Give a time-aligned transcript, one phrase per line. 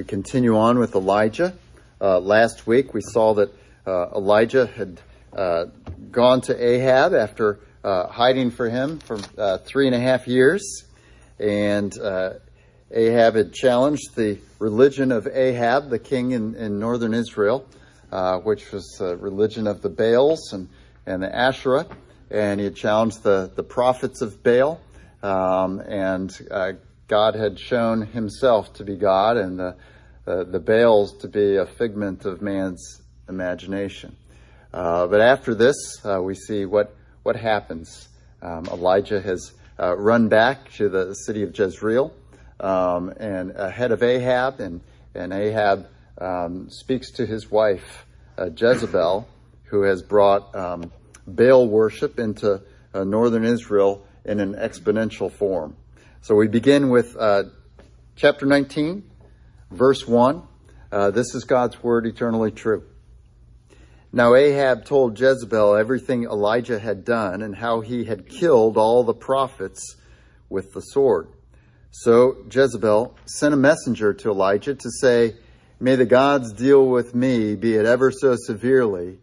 [0.00, 1.52] we continue on with Elijah.
[2.00, 3.52] Uh, last week we saw that
[3.86, 4.98] uh, Elijah had
[5.36, 5.66] uh,
[6.10, 10.86] gone to Ahab after uh, hiding for him for uh, three and a half years,
[11.38, 12.30] and uh,
[12.90, 17.66] Ahab had challenged the religion of Ahab, the king in, in northern Israel,
[18.42, 20.70] which was the religion of the Baals and,
[21.04, 21.86] and the Asherah,
[22.30, 24.80] and he had challenged the, the prophets of Baal,
[25.22, 26.34] um, and
[27.10, 29.76] God had shown himself to be God and the,
[30.28, 34.14] uh, the Baals to be a figment of man's imagination.
[34.72, 38.08] Uh, but after this, uh, we see what, what happens.
[38.40, 42.12] Um, Elijah has uh, run back to the city of Jezreel
[42.60, 44.80] um, and ahead of Ahab, and,
[45.12, 48.06] and Ahab um, speaks to his wife,
[48.38, 49.26] uh, Jezebel,
[49.64, 50.92] who has brought um,
[51.26, 52.62] Baal worship into
[52.94, 55.74] northern Israel in an exponential form.
[56.22, 57.44] So we begin with uh,
[58.14, 59.10] chapter 19,
[59.70, 60.42] verse 1.
[60.92, 62.84] Uh, this is God's word eternally true.
[64.12, 69.14] Now Ahab told Jezebel everything Elijah had done and how he had killed all the
[69.14, 69.96] prophets
[70.50, 71.28] with the sword.
[71.90, 75.36] So Jezebel sent a messenger to Elijah to say,
[75.80, 79.20] May the gods deal with me, be it ever so severely,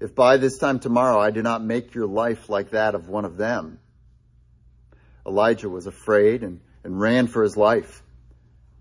[0.00, 3.24] if by this time tomorrow I do not make your life like that of one
[3.24, 3.78] of them.
[5.26, 8.02] Elijah was afraid and, and ran for his life.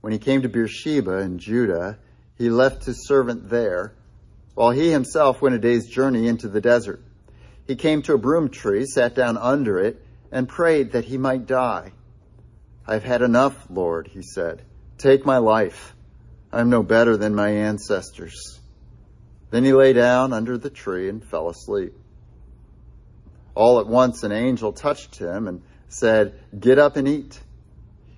[0.02, 1.98] When he came to Beersheba in Judah,
[2.38, 3.94] he left his servant there,
[4.54, 7.02] while he himself went a day's journey into the desert.
[7.68, 10.02] He came to a broom tree, sat down under it,
[10.32, 11.94] and prayed that he might die.
[12.86, 14.62] I've had enough, Lord, he said.
[14.98, 15.96] Take my life.
[16.52, 18.60] I'm no better than my ancestors.
[19.50, 21.94] Then he lay down under the tree and fell asleep.
[23.56, 27.40] All at once an angel touched him and said, Get up and eat.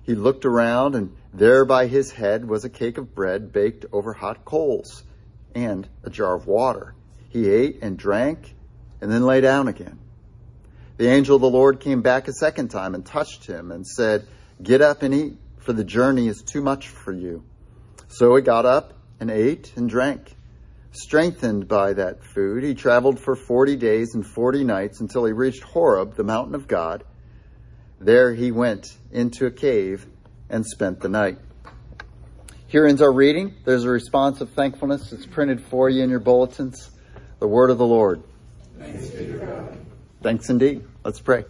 [0.02, 4.12] He looked around, and there by his head was a cake of bread baked over
[4.12, 5.02] hot coals
[5.54, 6.94] and a jar of water.
[7.28, 8.54] He ate and drank
[9.00, 9.98] and then lay down again.
[10.96, 14.26] The angel of the Lord came back a second time and touched him and said,
[14.60, 17.44] Get up and eat, for the journey is too much for you.
[18.08, 20.34] So he got up and ate and drank.
[20.92, 25.62] Strengthened by that food, he traveled for 40 days and 40 nights until he reached
[25.62, 27.04] Horeb, the mountain of God.
[28.00, 30.06] There he went into a cave
[30.48, 31.38] and spent the night.
[32.68, 33.54] Here ends our reading.
[33.64, 35.12] There's a response of thankfulness.
[35.12, 36.90] It's printed for you in your bulletins.
[37.40, 38.22] The word of the Lord.
[38.78, 39.78] Thanks, be your God.
[40.22, 40.84] Thanks indeed.
[41.04, 41.44] Let's pray.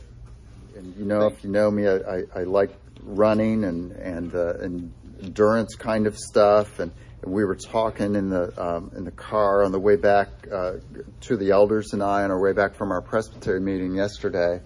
[0.77, 2.71] And you know, if you know me, I, I, I like
[3.03, 4.93] running and and, uh, and
[5.23, 6.79] endurance kind of stuff.
[6.79, 6.93] And,
[7.23, 10.75] and, we were talking in the um, in the car on the way back uh,
[11.23, 14.61] to the elders and I on our way back from our presbytery meeting yesterday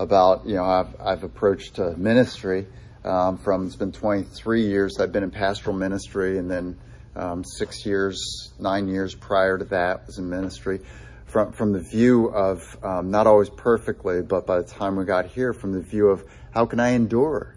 [0.00, 2.66] about, you know, I've, I've approached uh, ministry
[3.04, 6.78] um, from, it's been 23 years I've been in pastoral ministry, and then
[7.14, 10.80] um, six years, nine years prior to that was in ministry.
[11.26, 15.26] From, from the view of, um, not always perfectly, but by the time we got
[15.26, 17.54] here, from the view of how can I endure?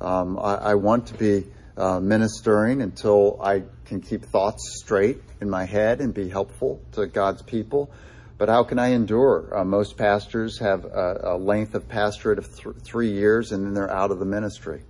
[0.00, 1.46] Um, I, I, want to be
[1.76, 7.06] uh, ministering until I can keep thoughts straight in my head and be helpful to
[7.06, 7.90] God's people.
[8.38, 9.52] But how can I endure?
[9.52, 13.74] Uh, most pastors have a, a, length of pastorate of th- three years and then
[13.74, 14.82] they're out of the ministry.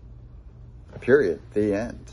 [1.00, 1.40] Period.
[1.54, 2.12] The end.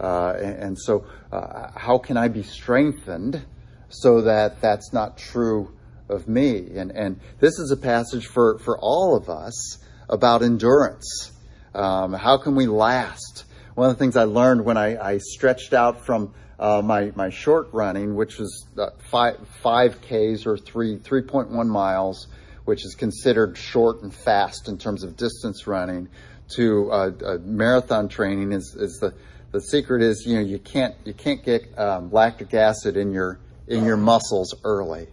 [0.00, 3.44] Uh, and, and, so, uh, how can I be strengthened
[3.88, 5.72] so that that's not true
[6.08, 6.76] of me?
[6.76, 11.32] And, and this is a passage for, for all of us about endurance.
[11.74, 13.44] Um, how can we last?
[13.74, 17.30] One of the things I learned when I, I stretched out from uh, my my
[17.30, 22.26] short running, which was uh, five five Ks or three three point one miles,
[22.64, 26.08] which is considered short and fast in terms of distance running,
[26.56, 29.14] to uh, marathon training is is the
[29.52, 33.38] the secret is you know you can't you can't get um, lactic acid in your
[33.66, 35.08] in your muscles early.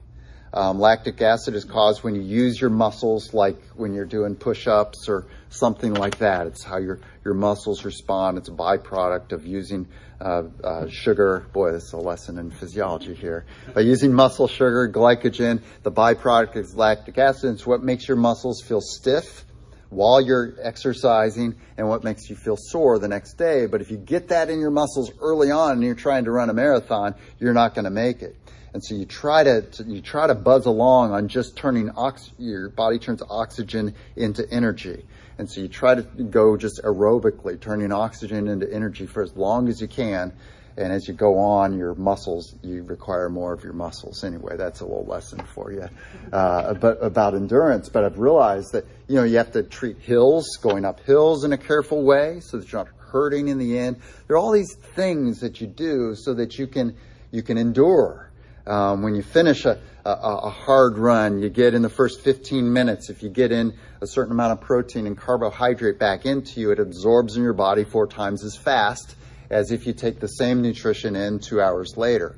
[0.53, 5.09] Um, lactic acid is caused when you use your muscles, like when you're doing push-ups
[5.09, 6.47] or something like that.
[6.47, 8.37] It's how your your muscles respond.
[8.37, 9.87] It's a byproduct of using
[10.21, 11.45] uh, uh, sugar.
[11.53, 13.45] Boy, this is a lesson in physiology here.
[13.73, 17.53] By using muscle sugar, glycogen, the byproduct is lactic acid.
[17.53, 19.45] It's what makes your muscles feel stiff
[19.89, 23.65] while you're exercising and what makes you feel sore the next day.
[23.65, 26.49] But if you get that in your muscles early on and you're trying to run
[26.49, 28.35] a marathon, you're not going to make it.
[28.73, 32.67] And so you try to, you try to buzz along on just turning ox, your
[32.67, 35.05] body turns oxygen into energy.
[35.37, 39.67] And so you try to go just aerobically, turning oxygen into energy for as long
[39.67, 40.33] as you can.
[40.77, 44.23] And as you go on, your muscles, you require more of your muscles.
[44.25, 45.87] Anyway, that's a little lesson for you.
[46.33, 47.87] Uh, but about endurance.
[47.87, 51.53] But I've realized that, you know, you have to treat hills, going up hills in
[51.53, 54.01] a careful way so that you're not hurting in the end.
[54.27, 56.95] There are all these things that you do so that you can
[57.31, 58.29] you can endure.
[58.67, 62.71] Um, when you finish a, a, a hard run, you get in the first 15
[62.71, 63.09] minutes.
[63.09, 66.79] If you get in a certain amount of protein and carbohydrate back into you, it
[66.79, 69.15] absorbs in your body four times as fast
[69.49, 72.35] as if you take the same nutrition in two hours later.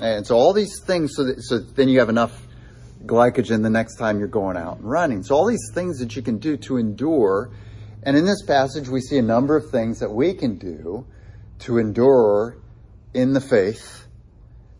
[0.00, 2.46] And so all these things, so, that, so then you have enough
[3.04, 5.22] glycogen the next time you're going out and running.
[5.22, 7.50] So all these things that you can do to endure.
[8.02, 11.06] And in this passage, we see a number of things that we can do
[11.60, 12.58] to endure
[13.12, 14.03] in the faith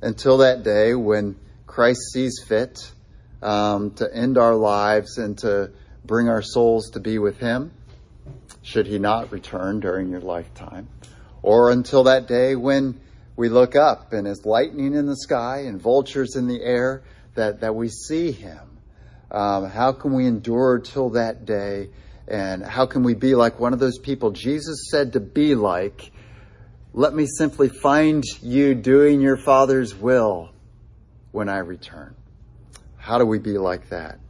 [0.04, 1.36] until that day when
[1.66, 2.92] Christ sees fit
[3.42, 5.70] um, to end our lives and to
[6.04, 7.72] bring our souls to be with Him,
[8.62, 10.88] should He not return during your lifetime,
[11.42, 13.00] or until that day when
[13.36, 17.02] we look up and it's lightning in the sky and vultures in the air
[17.34, 18.78] that, that we see him.
[19.30, 21.90] Um, how can we endure till that day?
[22.28, 26.12] And how can we be like one of those people Jesus said to be like?
[26.96, 30.50] Let me simply find you doing your Father's will
[31.32, 32.14] when I return.
[32.96, 34.20] How do we be like that?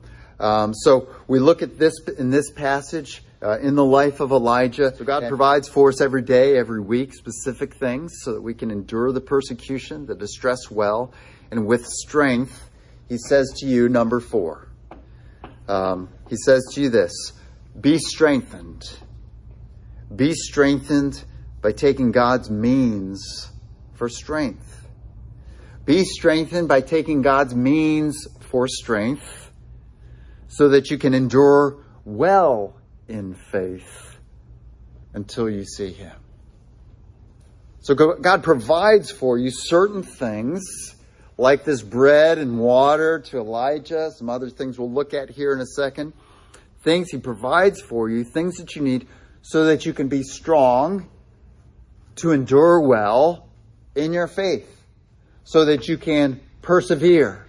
[0.41, 4.97] Um, so we look at this in this passage uh, in the life of Elijah.
[4.97, 8.71] So God provides for us every day, every week, specific things so that we can
[8.71, 11.13] endure the persecution, the distress well,
[11.51, 12.71] and with strength
[13.11, 14.69] he says to you, number four,
[15.69, 17.13] um, he says to you this
[17.79, 18.89] be strengthened.
[20.17, 21.23] Be strengthened
[21.65, 23.51] by taking God's means
[23.95, 24.87] for strength.
[25.87, 29.51] Be strengthened by taking God's means for strength
[30.47, 32.77] so that you can endure well
[33.09, 34.19] in faith
[35.15, 36.13] until you see Him.
[37.81, 40.95] So God provides for you certain things
[41.39, 45.61] like this bread and water to Elijah, some other things we'll look at here in
[45.61, 46.13] a second.
[46.83, 49.09] Things he provides for you, things that you need
[49.41, 51.09] so that you can be strong
[52.17, 53.49] to endure well
[53.95, 54.83] in your faith,
[55.45, 57.47] so that you can persevere,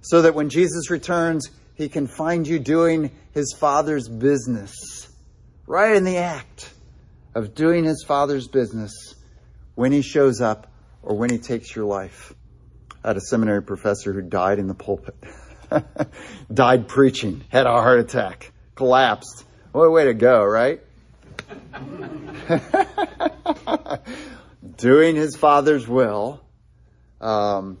[0.00, 5.08] so that when Jesus returns, he can find you doing his Father's business,
[5.66, 6.72] right in the act
[7.34, 9.14] of doing his Father's business
[9.74, 10.66] when he shows up
[11.02, 12.34] or when he takes your life.
[13.04, 15.14] I had a seminary professor who died in the pulpit,
[16.52, 19.44] died preaching, had a heart attack, collapsed.
[19.70, 20.80] What a way to go, right?
[24.76, 26.40] Doing his father's will.
[27.20, 27.78] Um,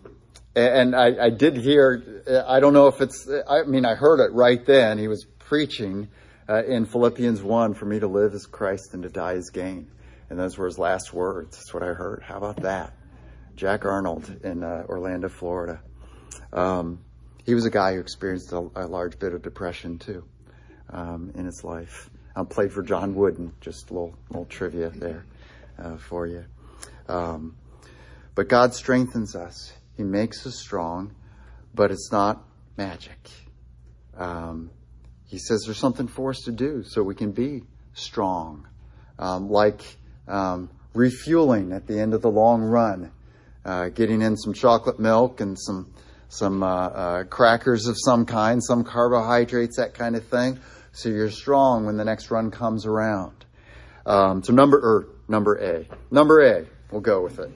[0.54, 4.32] and I, I, did hear, I don't know if it's, I mean, I heard it
[4.32, 4.98] right then.
[4.98, 6.08] He was preaching
[6.48, 9.90] uh, in Philippians 1 for me to live as Christ and to die as gain.
[10.30, 11.56] And those were his last words.
[11.56, 12.22] That's what I heard.
[12.22, 12.92] How about that?
[13.54, 15.80] Jack Arnold in uh, Orlando, Florida.
[16.52, 17.00] Um,
[17.44, 20.24] he was a guy who experienced a, a large bit of depression too
[20.90, 22.10] um, in his life.
[22.38, 23.52] I played for John Wooden.
[23.60, 25.24] Just a little, little trivia there
[25.76, 26.44] uh, for you.
[27.08, 27.56] Um,
[28.36, 29.72] but God strengthens us.
[29.96, 31.16] He makes us strong,
[31.74, 32.44] but it's not
[32.76, 33.18] magic.
[34.16, 34.70] Um,
[35.26, 37.62] he says there's something for us to do so we can be
[37.94, 38.68] strong,
[39.18, 39.82] um, like
[40.28, 43.10] um, refueling at the end of the long run
[43.64, 45.92] uh, getting in some chocolate milk and some
[46.30, 50.60] some uh, uh, crackers of some kind, some carbohydrates, that kind of thing.
[50.98, 53.44] So you're strong when the next run comes around.
[54.04, 57.52] Um, so number or number A, number A, we'll go with it.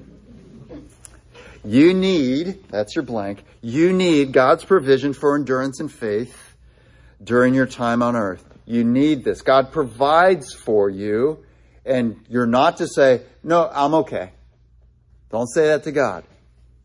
[1.65, 3.43] You need that's your blank.
[3.61, 6.55] You need God's provision for endurance and faith
[7.20, 8.44] during your time on earth.
[8.65, 9.43] You need this.
[9.43, 11.44] God provides for you,
[11.84, 14.31] and you're not to say, "No, I'm okay."
[15.32, 16.22] Don't say that to God.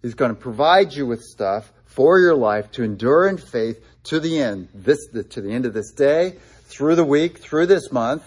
[0.01, 4.19] He's going to provide you with stuff for your life to endure in faith to
[4.19, 4.99] the end, this
[5.31, 6.35] to the end of this day,
[6.65, 8.23] through the week, through this month,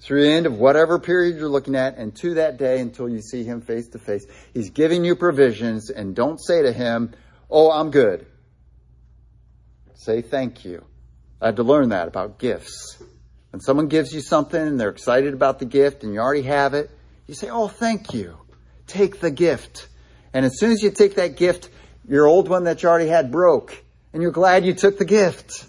[0.00, 3.22] through the end of whatever period you're looking at, and to that day until you
[3.22, 4.26] see him face to face.
[4.52, 7.14] He's giving you provisions, and don't say to him,
[7.50, 8.26] Oh, I'm good.
[9.94, 10.84] Say thank you.
[11.40, 13.02] I had to learn that about gifts.
[13.52, 16.74] When someone gives you something and they're excited about the gift and you already have
[16.74, 16.90] it,
[17.26, 18.36] you say, Oh, thank you
[18.86, 19.88] take the gift.
[20.34, 21.70] And as soon as you take that gift,
[22.08, 23.82] your old one that you already had broke.
[24.12, 25.66] And you're glad you took the gift.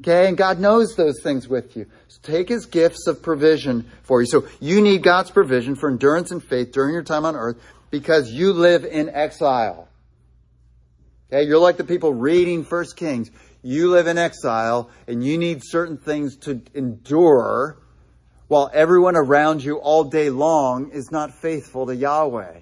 [0.00, 0.28] Okay?
[0.28, 1.86] And God knows those things with you.
[2.08, 4.26] So take his gifts of provision for you.
[4.26, 8.30] So you need God's provision for endurance and faith during your time on earth because
[8.30, 9.88] you live in exile.
[11.32, 11.44] Okay?
[11.44, 13.30] You're like the people reading First Kings.
[13.62, 17.78] You live in exile and you need certain things to endure
[18.48, 22.60] while everyone around you all day long is not faithful to Yahweh.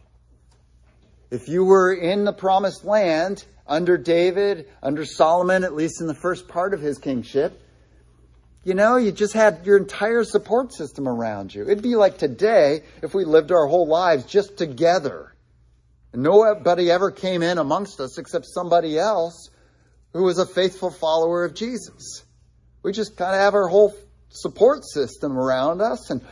[1.35, 6.15] If you were in the promised land under David, under Solomon, at least in the
[6.15, 7.61] first part of his kingship,
[8.63, 11.65] you know, you just had your entire support system around you.
[11.65, 15.35] It'd be like today if we lived our whole lives just together.
[16.15, 19.51] Nobody ever came in amongst us except somebody else
[20.13, 22.23] who was a faithful follower of Jesus.
[22.85, 23.93] We just kind of have our whole
[24.29, 26.23] support system around us and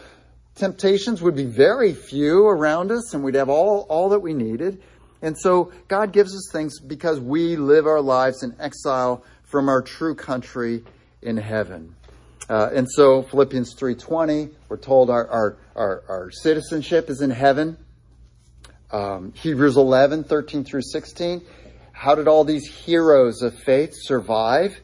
[0.54, 4.80] temptations would be very few around us and we'd have all, all that we needed.
[5.23, 9.81] And so God gives us things because we live our lives in exile from our
[9.81, 10.85] true country
[11.23, 11.95] in heaven.
[12.50, 17.79] Uh, and so Philippians 3.20, we're told our, our, our, our citizenship is in heaven.
[18.91, 21.43] Um, Hebrews 11, 13 through 16.
[21.93, 24.81] How did all these heroes of faith survive?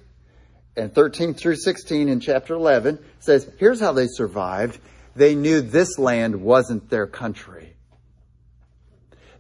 [0.77, 4.79] And 13 through 16 in chapter 11 says, here's how they survived.
[5.17, 7.68] They knew this land wasn't their country.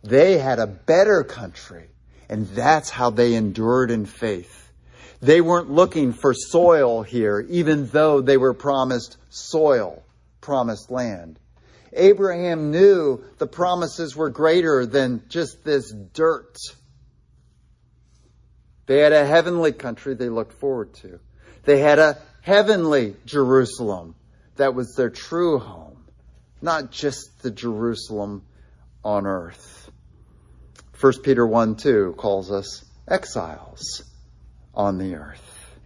[0.02, 1.88] They had a better country,
[2.28, 4.70] and that's how they endured in faith.
[5.20, 10.02] They weren't looking for soil here, even though they were promised soil,
[10.40, 11.38] promised land.
[11.92, 16.56] Abraham knew the promises were greater than just this dirt.
[18.86, 21.18] They had a heavenly country they looked forward to.
[21.64, 24.14] They had a heavenly Jerusalem
[24.56, 26.04] that was their true home,
[26.62, 28.42] not just the Jerusalem
[29.08, 29.90] on earth.
[31.00, 34.04] 1 Peter 1 2 calls us exiles
[34.74, 35.76] on the earth.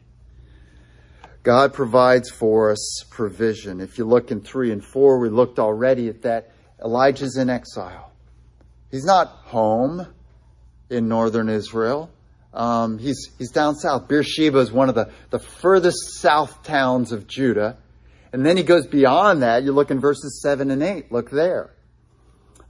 [1.45, 3.81] God provides for us provision.
[3.81, 6.51] If you look in 3 and 4, we looked already at that.
[6.85, 8.11] Elijah's in exile.
[8.91, 10.07] He's not home
[10.91, 12.11] in northern Israel.
[12.53, 14.09] Um, he's, he's down south.
[14.09, 17.79] Beersheba is one of the, the furthest south towns of Judah.
[18.33, 19.63] And then he goes beyond that.
[19.63, 21.13] You look in verses 7 and 8.
[21.13, 21.71] Look there.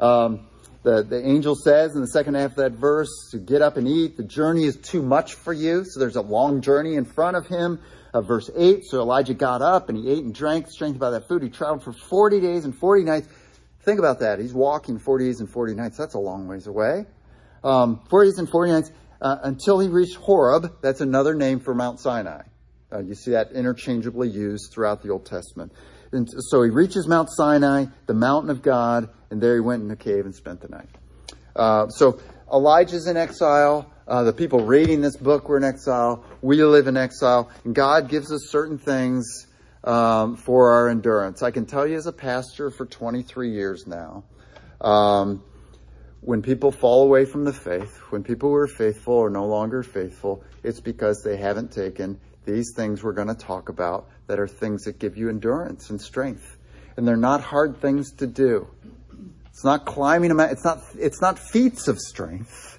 [0.03, 0.49] Um,
[0.83, 3.87] the, the angel says in the second half of that verse to get up and
[3.87, 4.17] eat.
[4.17, 5.85] The journey is too much for you.
[5.85, 7.79] So there's a long journey in front of him
[8.13, 8.85] uh, verse 8.
[8.85, 11.43] So Elijah got up and he ate and drank, strengthened by that food.
[11.43, 13.29] He traveled for 40 days and 40 nights.
[13.85, 14.39] Think about that.
[14.39, 15.97] He's walking 40 days and 40 nights.
[15.97, 17.07] That's a long ways away.
[17.65, 18.91] Um, 40 days and 40 nights
[19.21, 20.83] uh, until he reached Horeb.
[20.83, 22.43] That's another name for Mount Sinai.
[22.93, 25.73] Uh, you see that interchangeably used throughout the Old Testament.
[26.13, 29.91] And so he reaches Mount Sinai, the mountain of God, and there he went in
[29.91, 30.89] a cave and spent the night.
[31.57, 32.21] Uh, so
[32.53, 33.91] Elijah's in exile.
[34.07, 36.25] Uh, the people reading this book were in exile.
[36.43, 37.51] We live in exile.
[37.65, 39.47] And God gives us certain things
[39.85, 41.43] um, for our endurance.
[41.43, 44.25] I can tell you as a pastor for 23 years now,
[44.81, 45.43] um,
[46.21, 49.83] when people fall away from the faith, when people who are faithful are no longer
[49.83, 54.49] faithful, it's because they haven't taken these things we're going to talk about that are
[54.49, 56.59] things that give you endurance and strength.
[56.97, 58.67] And they're not hard things to do.
[59.47, 60.57] It's not climbing a mountain.
[60.57, 62.73] It's not, it's not feats of strength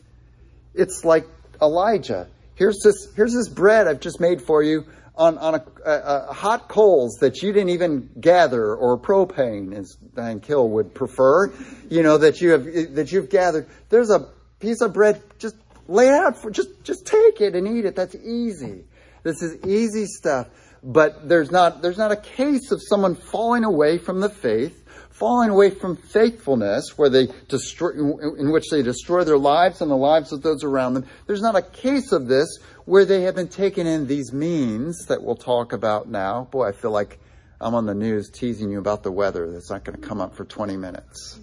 [0.74, 1.28] it's like
[1.62, 2.28] Elijah.
[2.56, 6.34] Here's this, here's this bread I've just made for you on, on a, a, a
[6.34, 11.54] hot coals that you didn't even gather or propane, as Diane Kill would prefer,
[11.90, 12.66] you know, that you have,
[12.96, 13.68] that you've gathered.
[13.90, 14.28] There's a
[14.60, 15.56] piece of bread, just
[15.88, 17.96] lay it out for, just, just take it and eat it.
[17.96, 18.86] That's easy.
[19.24, 20.48] This is easy stuff.
[20.84, 25.50] But there's not, there's not a case of someone falling away from the faith falling
[25.50, 30.34] away from faithfulness, where they destroy, in which they destroy their lives and the lives
[30.34, 31.06] of those around them.
[31.28, 35.24] There's not a case of this where they have been taken in these means that
[35.24, 36.48] we'll talk about now.
[36.52, 37.20] Boy, I feel like
[37.62, 39.52] I'm on the news teasing you about the weather.
[39.52, 41.40] That's not going to come up for 20 minutes.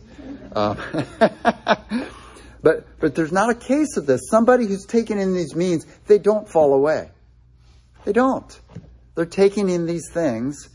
[0.52, 0.76] Um,
[2.62, 4.28] but but there's not a case of this.
[4.28, 7.10] Somebody who's taken in these means, they don't fall away.
[8.04, 8.60] They don't.
[9.14, 10.68] They're taking in these things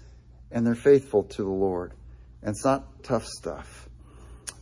[0.52, 1.94] and they're faithful to the Lord.
[2.42, 3.90] And it's not tough stuff.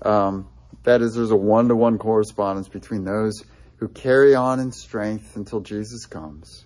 [0.02, 0.48] Um,
[0.84, 3.44] that is, there's a one to one correspondence between those
[3.78, 6.66] who carry on in strength until Jesus comes,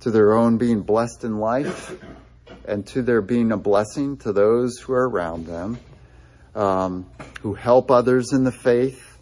[0.00, 1.92] to their own being blessed in life,
[2.66, 5.78] and to their being a blessing to those who are around them,
[6.54, 9.18] um, who help others in the faith,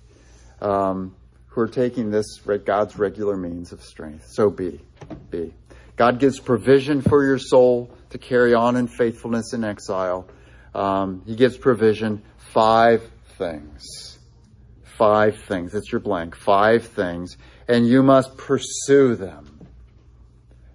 [0.61, 1.15] um,
[1.49, 4.27] who are taking this God's regular means of strength.
[4.29, 4.81] So be,
[5.31, 5.55] be.
[6.01, 10.27] God gives provision for your soul to carry on in faithfulness in exile
[10.75, 13.03] um, he gives provision five
[13.39, 14.19] things.
[14.83, 15.75] Five things.
[15.75, 16.37] It's your blank.
[16.37, 17.37] Five things.
[17.69, 19.67] And you must pursue them.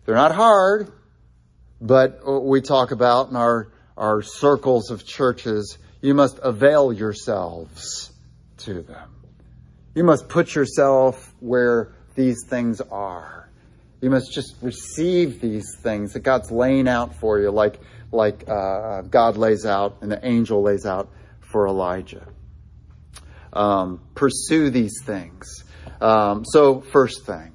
[0.05, 0.91] They're not hard,
[1.82, 8.12] but we talk about in our, our circles of churches, you must avail yourselves
[8.58, 9.10] to them.
[9.96, 13.45] You must put yourself where these things are.
[14.02, 17.80] You must just receive these things that God's laying out for you, like
[18.12, 21.10] like uh, God lays out and the angel lays out
[21.40, 22.28] for Elijah.
[23.54, 25.64] Um, pursue these things.
[26.02, 27.54] Um, so, first thing,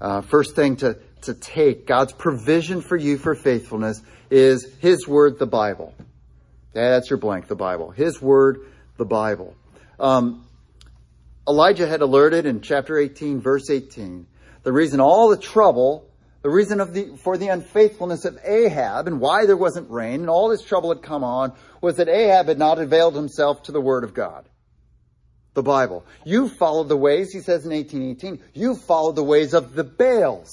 [0.00, 5.38] uh, first thing to to take, God's provision for you for faithfulness is His Word,
[5.38, 5.94] the Bible.
[6.72, 7.90] That's your blank, the Bible.
[7.90, 9.54] His Word, the Bible.
[10.00, 10.46] Um,
[11.48, 14.26] Elijah had alerted in chapter 18, verse 18,
[14.62, 16.08] the reason all the trouble,
[16.42, 20.30] the reason of the, for the unfaithfulness of Ahab and why there wasn't rain and
[20.30, 23.80] all this trouble had come on was that Ahab had not availed himself to the
[23.80, 24.48] Word of God
[25.54, 26.04] the Bible.
[26.24, 30.50] You followed the ways, he says in 1818, you followed the ways of the Baals.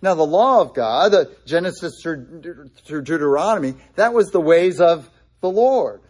[0.00, 5.08] Now, the law of God, the Genesis through, through Deuteronomy, that was the ways of
[5.40, 6.02] the Lord.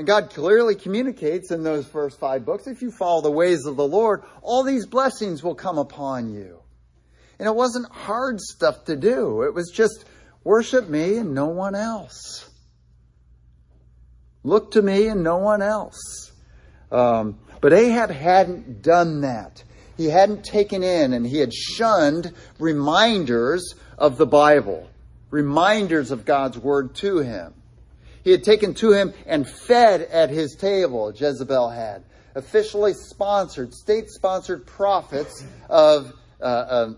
[0.00, 3.76] And God clearly communicates in those first five books if you follow the ways of
[3.76, 6.58] the Lord, all these blessings will come upon you.
[7.38, 10.06] And it wasn't hard stuff to do, it was just
[10.42, 12.48] worship me and no one else.
[14.42, 16.32] Look to me and no one else.
[16.90, 19.62] Um, but Ahab hadn't done that.
[19.98, 24.88] He hadn't taken in and he had shunned reminders of the Bible,
[25.28, 27.52] reminders of God's word to him.
[28.22, 32.04] He had taken to him and fed at his table, Jezebel had.
[32.34, 36.44] Officially sponsored, state sponsored prophets of, uh,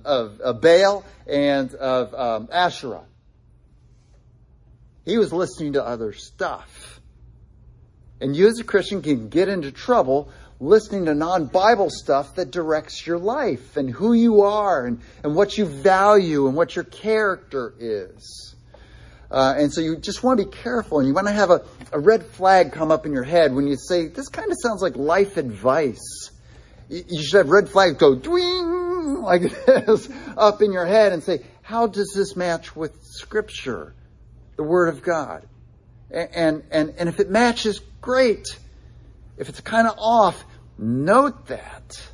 [0.04, 3.04] of, of, Baal and of um, Asherah.
[5.04, 7.00] He was listening to other stuff.
[8.20, 10.30] And you as a Christian can get into trouble
[10.62, 15.34] listening to non Bible stuff that directs your life and who you are and, and
[15.34, 18.54] what you value and what your character is.
[19.32, 21.62] Uh, and so you just want to be careful and you want to have a,
[21.90, 24.82] a red flag come up in your head when you say, This kind of sounds
[24.82, 26.30] like life advice.
[26.90, 31.22] You, you should have red flags go dwing like this up in your head and
[31.22, 33.94] say, How does this match with Scripture,
[34.56, 35.48] the Word of God?
[36.10, 38.58] And, and, and if it matches, great.
[39.38, 40.44] If it's kind of off,
[40.76, 42.06] note that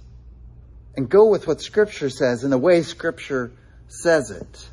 [0.97, 3.51] and go with what Scripture says in the way Scripture
[3.89, 4.69] says it.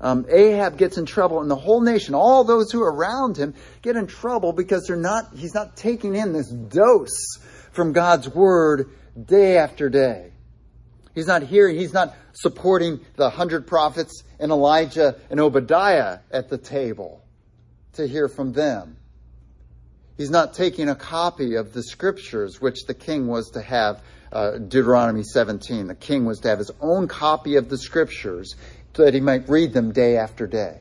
[0.00, 3.54] Um, Ahab gets in trouble, and the whole nation, all those who are around him,
[3.82, 5.34] get in trouble because they're not.
[5.36, 7.38] He's not taking in this dose
[7.72, 8.90] from God's word
[9.22, 10.32] day after day.
[11.14, 11.76] He's not hearing.
[11.76, 17.22] He's not supporting the hundred prophets and Elijah and Obadiah at the table
[17.94, 18.96] to hear from them.
[20.16, 24.58] He's not taking a copy of the scriptures, which the king was to have, uh,
[24.58, 25.86] Deuteronomy 17.
[25.86, 28.54] The king was to have his own copy of the scriptures
[28.94, 30.80] so that he might read them day after day.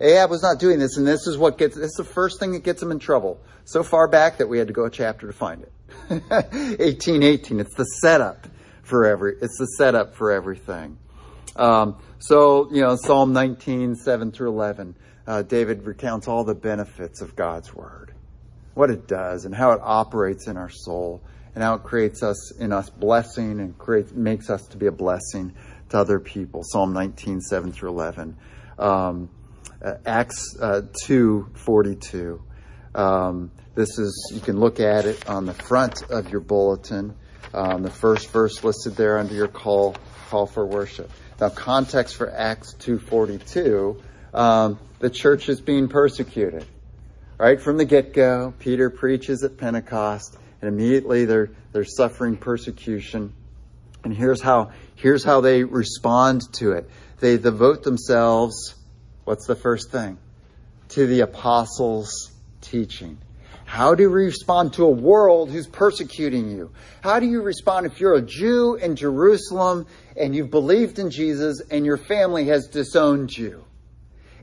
[0.00, 2.52] Ahab was not doing this, and this is what gets, this is the first thing
[2.52, 3.40] that gets him in trouble.
[3.64, 5.72] So far back that we had to go a chapter to find it.
[6.08, 7.60] 1818.
[7.60, 8.48] It's the setup
[8.82, 10.98] for every, it's the setup for everything.
[11.54, 17.20] Um, so, you know, Psalm 19, 7 through 11 uh, David recounts all the benefits
[17.20, 18.12] of God's word,
[18.74, 21.22] what it does, and how it operates in our soul,
[21.54, 24.92] and how it creates us in us blessing and creates makes us to be a
[24.92, 25.54] blessing
[25.92, 26.62] to other people.
[26.64, 28.36] Psalm 19, 7 through 11.
[28.78, 29.30] Um,
[29.82, 32.42] uh, Acts uh, 2, 42.
[32.94, 37.14] Um, this is, you can look at it on the front of your bulletin.
[37.54, 39.96] Um, the first verse listed there under your call,
[40.28, 41.10] call for worship.
[41.40, 44.00] Now, context for Acts 2.42
[44.34, 46.64] um, the church is being persecuted.
[47.38, 53.34] Right from the get go, Peter preaches at Pentecost, and immediately they're, they're suffering persecution.
[54.04, 56.88] And here's how, here's how they respond to it.
[57.18, 58.74] They devote themselves,
[59.24, 60.16] what's the first thing?
[60.90, 63.18] To the apostles' teaching.
[63.64, 66.70] How do you respond to a world who's persecuting you?
[67.02, 69.86] How do you respond if you're a Jew in Jerusalem
[70.16, 73.64] and you've believed in Jesus and your family has disowned you?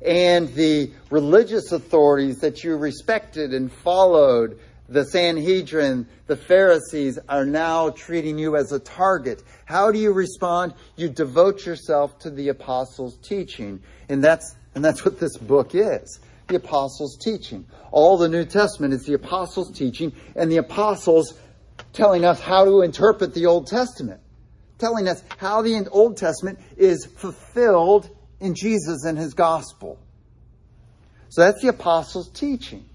[0.05, 4.59] and the religious authorities that you respected and followed,
[4.89, 9.43] the Sanhedrin, the Pharisees, are now treating you as a target.
[9.65, 10.73] How do you respond?
[10.95, 13.81] You devote yourself to the apostles' teaching.
[14.09, 16.19] And that's, and that's what this book is.
[16.47, 17.65] The apostles' teaching.
[17.91, 21.37] All the New Testament is the apostles' teaching and the apostles
[21.93, 24.19] telling us how to interpret the Old Testament.
[24.79, 29.99] Telling us how the Old Testament is fulfilled in Jesus and his gospel.
[31.29, 32.85] So that's the apostles' teaching.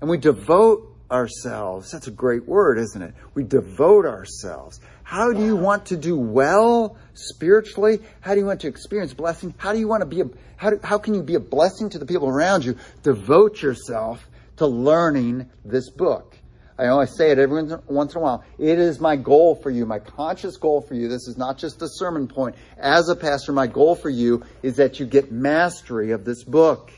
[0.00, 1.90] And we devote ourselves.
[1.90, 3.14] That's a great word, isn't it?
[3.34, 4.80] We devote ourselves.
[5.02, 8.00] How do you want to do well spiritually?
[8.20, 9.54] How do you want to experience blessing?
[9.56, 10.24] How do you want to be a,
[10.56, 12.76] how, do, how can you be a blessing to the people around you?
[13.02, 16.36] Devote yourself to learning this book.
[16.78, 18.44] I always say it every once in a while.
[18.56, 21.08] It is my goal for you, my conscious goal for you.
[21.08, 22.54] This is not just a sermon point.
[22.76, 26.92] As a pastor, my goal for you is that you get mastery of this book.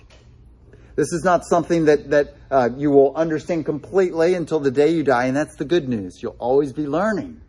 [1.01, 5.03] This is not something that, that uh, you will understand completely until the day you
[5.03, 6.23] die, and that's the good news.
[6.23, 7.41] You'll always be learning.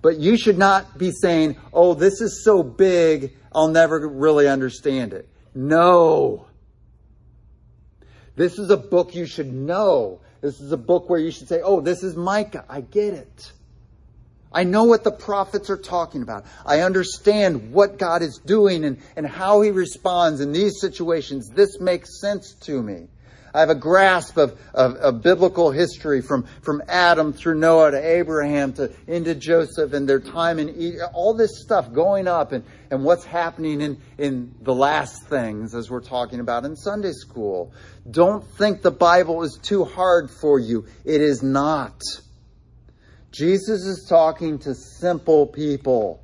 [0.00, 5.12] But you should not be saying, oh, this is so big, I'll never really understand
[5.12, 5.28] it.
[5.54, 6.46] No.
[8.34, 10.22] This is a book you should know.
[10.40, 12.64] This is a book where you should say, oh, this is Micah.
[12.66, 13.52] I get it.
[14.52, 16.44] I know what the prophets are talking about.
[16.66, 21.48] I understand what God is doing and, and how he responds in these situations.
[21.50, 23.06] This makes sense to me.
[23.52, 27.98] I have a grasp of, of, of, biblical history from, from Adam through Noah to
[27.98, 32.64] Abraham to into Joseph and their time in Egypt, all this stuff going up and,
[32.92, 37.72] and what's happening in, in the last things as we're talking about in Sunday school.
[38.08, 40.86] Don't think the Bible is too hard for you.
[41.04, 42.00] It is not.
[43.30, 46.22] Jesus is talking to simple people.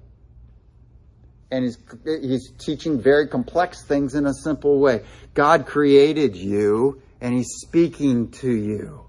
[1.51, 5.05] And he's, he's teaching very complex things in a simple way.
[5.35, 9.07] God created you, and he's speaking to you,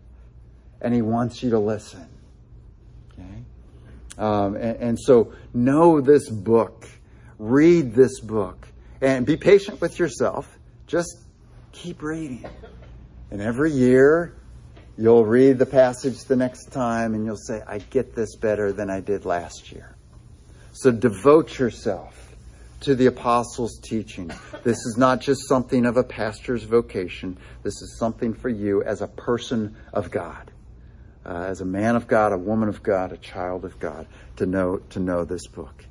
[0.80, 2.08] and he wants you to listen.
[3.14, 3.44] Okay?
[4.20, 6.88] Um, and, and so know this book,
[7.40, 8.68] read this book,
[9.02, 10.48] and be patient with yourself.
[10.86, 11.18] Just
[11.72, 12.46] keep reading.
[13.32, 14.37] And every year,
[14.98, 18.90] You'll read the passage the next time and you'll say, I get this better than
[18.90, 19.96] I did last year.
[20.72, 22.36] So devote yourself
[22.82, 24.32] to the apostles' teaching.
[24.64, 27.38] This is not just something of a pastor's vocation.
[27.64, 30.52] This is something for you as a person of God,
[31.26, 34.08] uh, as a man of God, a woman of God, a child of God,
[34.38, 35.86] to know to know this book.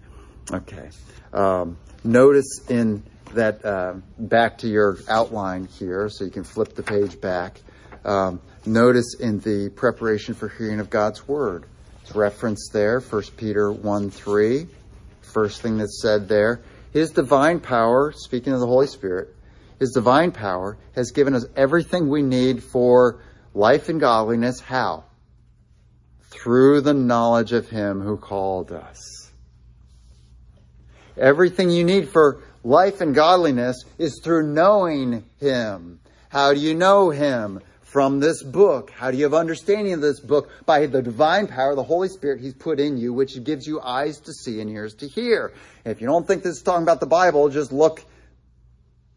[0.53, 0.90] Okay.
[1.33, 3.03] Um, notice in
[3.35, 7.61] that uh, back to your outline here, so you can flip the page back.
[8.05, 11.64] Um, notice in the preparation for hearing of God's word.
[12.02, 14.66] It's referenced there, 1 Peter 1 3.
[15.20, 16.61] First thing that's said there.
[16.92, 19.35] His divine power, speaking of the Holy Spirit,
[19.79, 23.20] his divine power has given us everything we need for
[23.55, 24.61] life and godliness.
[24.61, 25.05] How?
[26.31, 29.31] Through the knowledge of him who called us.
[31.18, 36.00] Everything you need for life and godliness is through knowing him.
[36.29, 37.61] How do you know him?
[37.96, 38.90] From this book.
[38.90, 40.50] How do you have understanding of this book?
[40.66, 44.20] By the divine power, the Holy Spirit He's put in you, which gives you eyes
[44.20, 45.54] to see and ears to hear.
[45.87, 48.04] If you don't think this is talking about the Bible, just look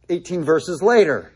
[0.07, 1.29] 18 verses later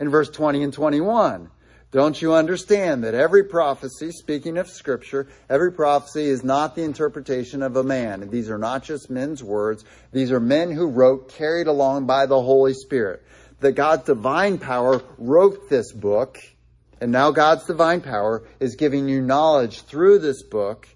[0.00, 1.48] in verse 20 and 21.
[1.92, 7.62] Don't you understand that every prophecy, speaking of scripture, every prophecy is not the interpretation
[7.62, 8.30] of a man.
[8.30, 9.84] These are not just men's words.
[10.10, 13.22] These are men who wrote, carried along by the Holy Spirit.
[13.60, 16.40] That God's divine power wrote this book
[17.00, 20.86] and now God's divine power is giving you knowledge through this book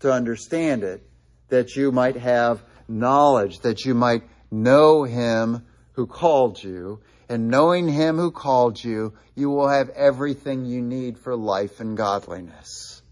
[0.00, 1.02] to understand it,
[1.48, 7.00] that you might have knowledge, that you might know Him who called you.
[7.28, 11.96] And knowing Him who called you, you will have everything you need for life and
[11.96, 13.02] godliness.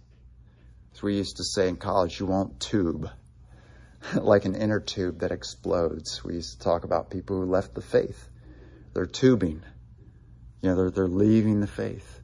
[0.95, 3.11] As we used to say in college, you won't tube
[4.15, 6.25] like an inner tube that explodes.
[6.25, 8.29] We used to talk about people who left the faith.
[8.95, 9.63] They're tubing.
[10.63, 12.16] You know, they're, they're leaving the faith.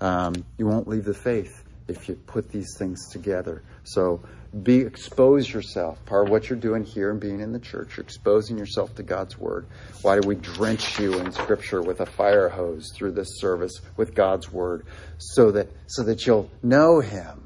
[0.00, 3.62] Um, you won't leave the faith if you put these things together.
[3.84, 4.20] So
[4.62, 6.04] be expose yourself.
[6.06, 9.02] Part of what you're doing here and being in the church, you're exposing yourself to
[9.02, 9.66] God's word.
[10.02, 14.14] Why do we drench you in scripture with a fire hose through this service with
[14.14, 14.86] God's word?
[15.18, 17.44] So that so that you'll know him.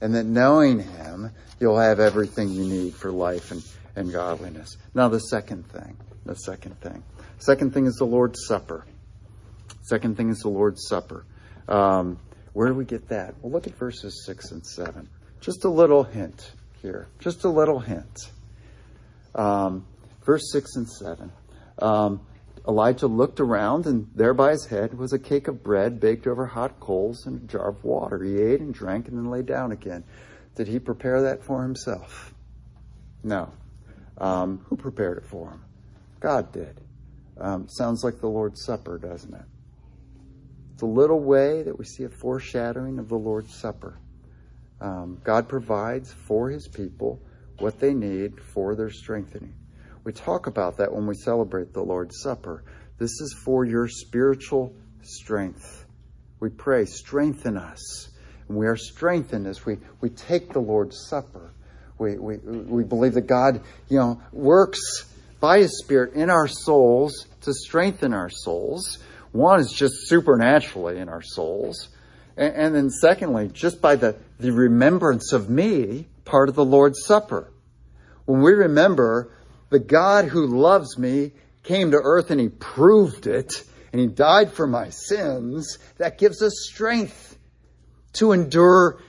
[0.00, 3.62] And that knowing him, you'll have everything you need for life and,
[3.94, 4.76] and godliness.
[4.94, 5.96] Now the second thing.
[6.24, 7.04] The second thing.
[7.38, 8.84] Second thing is the Lord's Supper.
[9.82, 11.24] Second thing is the Lord's Supper.
[11.68, 12.18] Um,
[12.52, 13.34] where do we get that?
[13.40, 15.08] Well, look at verses 6 and 7.
[15.40, 17.08] Just a little hint here.
[17.18, 18.30] Just a little hint.
[19.34, 19.86] Um,
[20.24, 21.32] verse 6 and 7.
[21.78, 22.20] Um,
[22.68, 26.46] Elijah looked around, and there by his head was a cake of bread baked over
[26.46, 28.22] hot coals and a jar of water.
[28.22, 30.04] He ate and drank and then lay down again.
[30.54, 32.34] Did he prepare that for himself?
[33.24, 33.50] No.
[34.18, 35.64] Um, who prepared it for him?
[36.20, 36.80] God did.
[37.38, 39.44] Um, sounds like the Lord's Supper, doesn't it?
[40.82, 43.96] The little way that we see a foreshadowing of the Lord's Supper.
[44.80, 47.22] Um, God provides for his people
[47.60, 49.54] what they need for their strengthening.
[50.02, 52.64] We talk about that when we celebrate the Lord's Supper.
[52.98, 55.86] This is for your spiritual strength.
[56.40, 58.08] We pray, strengthen us.
[58.48, 61.54] And we are strengthened as we, we take the Lord's Supper.
[61.96, 64.80] We, we, we believe that God, you know, works
[65.38, 68.98] by His Spirit in our souls to strengthen our souls.
[69.32, 71.88] One is just supernaturally in our souls.
[72.36, 77.04] And, and then secondly, just by the, the remembrance of me, part of the Lord's
[77.04, 77.50] Supper.
[78.26, 79.32] When we remember
[79.70, 84.52] the God who loves me came to earth and he proved it and he died
[84.52, 87.36] for my sins, that gives us strength
[88.14, 89.00] to endure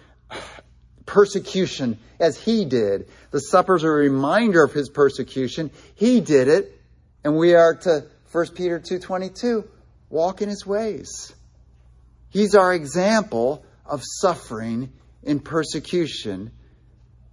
[1.05, 3.09] persecution as he did.
[3.31, 5.71] The supper is a reminder of his persecution.
[5.95, 6.79] He did it,
[7.23, 9.65] and we are to 1 Peter 2:22,
[10.13, 11.33] walk in his ways.
[12.29, 16.51] He's our example of suffering in persecution,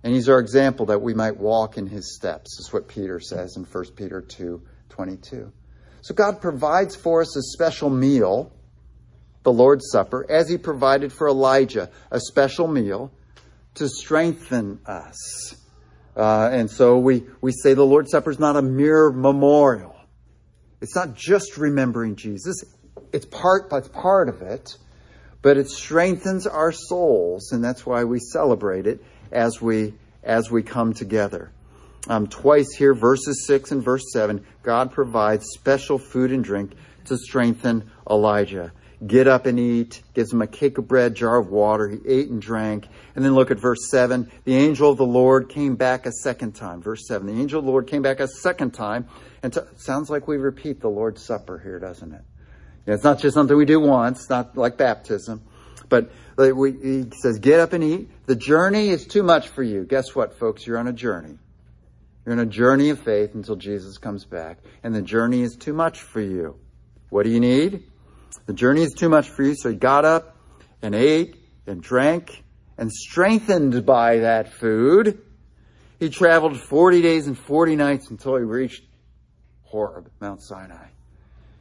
[0.02, 2.58] and he's our example that we might walk in his steps.
[2.58, 5.52] Is what Peter says in 1 Peter 2:22.
[6.00, 8.50] So God provides for us a special meal,
[9.42, 13.12] the Lord's Supper, as he provided for Elijah a special meal
[13.74, 15.54] to strengthen us.
[16.16, 19.99] Uh, and so we, we say the Lord's Supper is not a mere memorial.
[20.80, 22.64] It's not just remembering Jesus.
[23.12, 24.76] It's part, it's part of it,
[25.42, 30.62] but it strengthens our souls, and that's why we celebrate it as we as we
[30.62, 31.50] come together.
[32.08, 36.72] Um, twice here, verses six and verse seven, God provides special food and drink
[37.06, 38.72] to strengthen Elijah
[39.06, 41.88] get up and eat, gives him a cake of bread, jar of water.
[41.88, 42.86] He ate and drank.
[43.14, 44.30] And then look at verse 7.
[44.44, 46.82] The angel of the Lord came back a second time.
[46.82, 47.26] Verse 7.
[47.26, 49.06] The angel of the Lord came back a second time.
[49.42, 52.22] And t- sounds like we repeat the Lord's Supper here, doesn't it?
[52.86, 55.42] Yeah, it's not just something we do once, not like baptism.
[55.88, 58.10] But we, he says, get up and eat.
[58.26, 59.84] The journey is too much for you.
[59.84, 60.66] Guess what, folks?
[60.66, 61.38] You're on a journey.
[62.24, 64.58] You're on a journey of faith until Jesus comes back.
[64.82, 66.56] And the journey is too much for you.
[67.08, 67.89] What do you need?
[68.46, 69.54] The journey is too much for you.
[69.54, 70.36] So he got up
[70.82, 72.42] and ate and drank
[72.78, 75.20] and strengthened by that food.
[75.98, 78.82] He traveled 40 days and 40 nights until he reached
[79.64, 80.86] Horeb, Mount Sinai.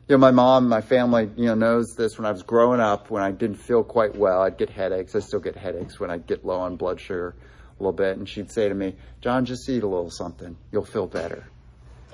[0.08, 2.18] You know, my mom, my family, you know, knows this.
[2.18, 5.16] When I was growing up, when I didn't feel quite well, I'd get headaches.
[5.16, 7.36] I still get headaches when I get low on blood sugar
[7.80, 8.18] a little bit.
[8.18, 10.58] And she'd say to me, John, just eat a little something.
[10.72, 11.46] You'll feel better.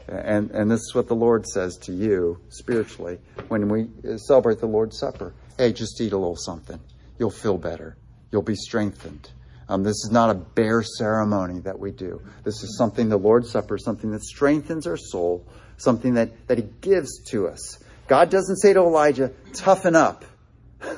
[0.08, 3.88] And, and this is what the Lord says to you spiritually when we
[4.18, 5.34] celebrate the Lord's Supper.
[5.58, 6.80] Hey, just eat a little something.
[7.18, 7.98] You'll feel better.
[8.32, 9.30] You'll be strengthened.
[9.68, 12.22] Um, this is not a bare ceremony that we do.
[12.44, 16.66] This is something, the Lord's Supper, something that strengthens our soul, something that, that He
[16.82, 17.80] gives to us.
[18.08, 20.26] God doesn't say to Elijah, toughen up.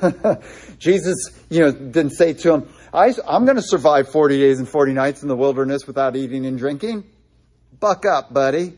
[0.78, 4.68] Jesus, you know, didn't say to him, I, I'm going to survive 40 days and
[4.68, 7.04] 40 nights in the wilderness without eating and drinking.
[7.80, 8.74] Buck up, buddy.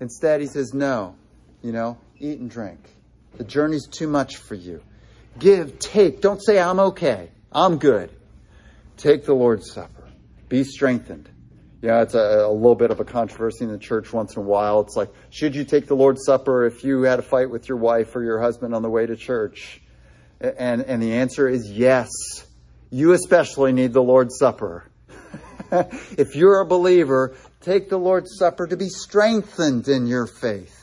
[0.00, 1.16] Instead, he says, No,
[1.62, 2.80] you know, eat and drink.
[3.36, 4.82] The journey's too much for you.
[5.38, 6.20] Give, take.
[6.20, 7.30] Don't say, I'm okay.
[7.52, 8.10] I'm good.
[8.96, 10.04] Take the Lord's Supper.
[10.48, 11.28] Be strengthened.
[11.80, 14.44] Yeah, it's a, a, little bit of a controversy in the church once in a
[14.44, 14.80] while.
[14.80, 17.78] It's like, should you take the Lord's Supper if you had a fight with your
[17.78, 19.80] wife or your husband on the way to church?
[20.40, 22.08] And, and the answer is yes.
[22.90, 24.90] You especially need the Lord's Supper.
[25.70, 30.74] if you're a believer, take the Lord's Supper to be strengthened in your faith.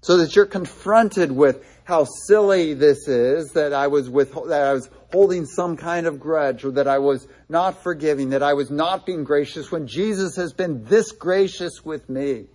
[0.00, 4.72] So that you're confronted with how silly this is that I was with, that I
[4.72, 8.70] was holding some kind of grudge or that I was not forgiving, that I was
[8.70, 12.46] not being gracious when Jesus has been this gracious with me.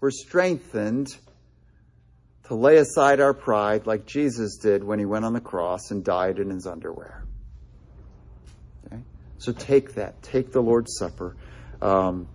[0.00, 1.08] We're strengthened
[2.44, 6.04] to lay aside our pride like Jesus did when he went on the cross and
[6.04, 7.24] died in his underwear.
[8.86, 9.02] Okay?
[9.38, 10.22] So take that.
[10.22, 11.36] Take the Lord's Supper.
[11.84, 12.28] Um,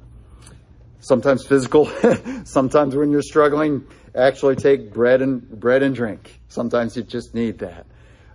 [1.00, 1.86] sometimes physical,
[2.44, 3.86] sometimes when you're struggling,
[4.16, 6.40] actually take bread and bread and drink.
[6.50, 7.86] Sometimes you just need that.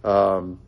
[0.02, 0.58] Um,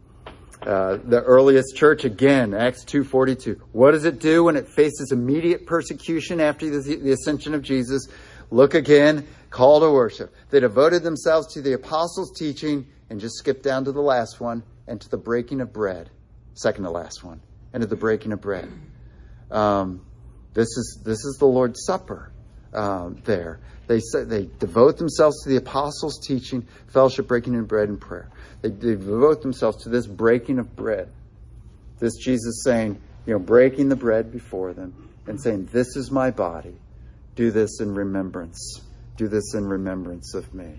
[0.63, 3.61] uh, the earliest church again, Acts 2:42.
[3.73, 8.07] What does it do when it faces immediate persecution after the, the ascension of Jesus?
[8.51, 10.33] Look again, call to worship.
[10.51, 14.63] They devoted themselves to the apostles' teaching and just skip down to the last one
[14.87, 16.11] and to the breaking of bread,
[16.55, 17.41] second to last one,
[17.73, 18.71] and to the breaking of bread.
[19.51, 20.03] Um,
[20.57, 22.33] this is this is the Lord's Supper.
[22.73, 28.01] Um, there, they they devote themselves to the apostles' teaching, fellowship, breaking of bread, and
[28.01, 28.31] prayer.
[28.63, 31.13] They, they devote themselves to this breaking of bread.
[31.99, 36.31] This Jesus saying, you know, breaking the bread before them and saying, "This is my
[36.31, 36.77] body.
[37.35, 38.81] Do this in remembrance.
[39.19, 40.73] Do this in remembrance of me."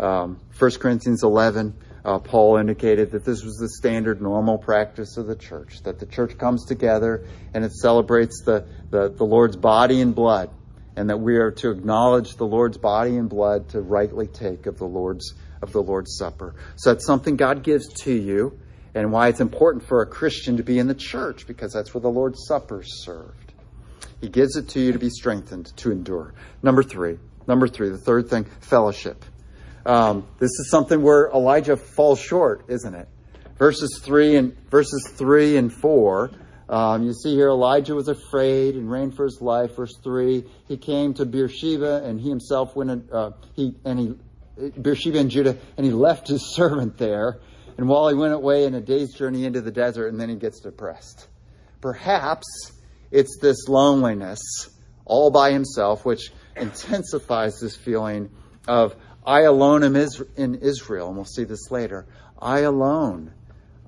[0.00, 1.74] Um, 1 Corinthians 11
[2.04, 6.06] uh, Paul indicated that this was the standard normal practice of the church, that the
[6.06, 10.50] church comes together and it celebrates the, the, the Lord's body and blood,
[10.96, 14.78] and that we are to acknowledge the Lord's body and blood to rightly take of
[14.78, 16.54] the Lord's of the Lord's Supper.
[16.76, 18.58] So that's something God gives to you,
[18.94, 22.02] and why it's important for a Christian to be in the church, because that's where
[22.02, 23.54] the Lord's Supper is served.
[24.20, 26.34] He gives it to you to be strengthened, to endure.
[26.62, 27.18] Number three.
[27.46, 29.24] Number three, the third thing, fellowship.
[29.86, 33.08] Um, this is something where Elijah falls short, isn't it?
[33.58, 36.30] Verses three and verses three and four.
[36.68, 39.76] Um, you see here, Elijah was afraid and ran for his life.
[39.76, 43.12] Verse three, he came to Beersheba and he himself went.
[43.12, 44.14] Uh, he and he
[44.80, 47.40] Beersheba and Judah, and he left his servant there.
[47.76, 50.36] and while he went away in a day's journey into the desert, and then he
[50.36, 51.26] gets depressed.
[51.80, 52.46] Perhaps
[53.10, 54.40] it's this loneliness
[55.04, 58.30] all by himself, which intensifies this feeling
[58.66, 62.06] of, I alone am in Israel, and we'll see this later.
[62.40, 63.32] I alone,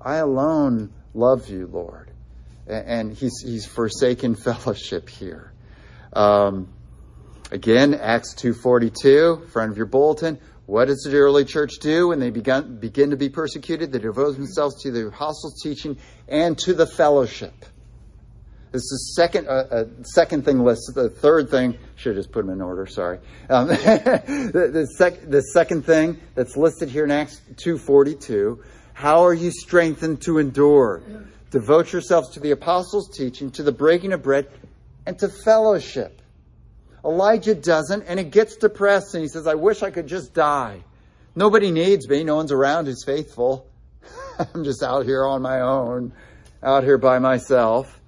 [0.01, 2.09] I alone love you, Lord.
[2.65, 5.53] And he's, he's forsaken fellowship here.
[6.13, 6.69] Um,
[7.51, 10.39] again, Acts 2.42, front of your bulletin.
[10.65, 13.91] What does the early church do when they begun, begin to be persecuted?
[13.91, 15.97] They devote themselves to the apostles' teaching
[16.27, 17.53] and to the fellowship.
[18.71, 20.95] This is second, uh, uh, second thing listed.
[20.95, 22.85] The third thing should have just put them in order.
[22.85, 23.19] Sorry.
[23.49, 28.63] Um, the, the, sec, the second thing that's listed here in Acts two forty two.
[28.93, 31.01] How are you strengthened to endure?
[31.51, 34.49] Devote yourselves to the apostles' teaching, to the breaking of bread,
[35.05, 36.21] and to fellowship.
[37.05, 40.83] Elijah doesn't, and it gets depressed and he says, I wish I could just die.
[41.35, 42.23] Nobody needs me.
[42.23, 43.69] No one's around who's faithful.
[44.53, 46.11] I'm just out here on my own,
[46.61, 48.01] out here by myself.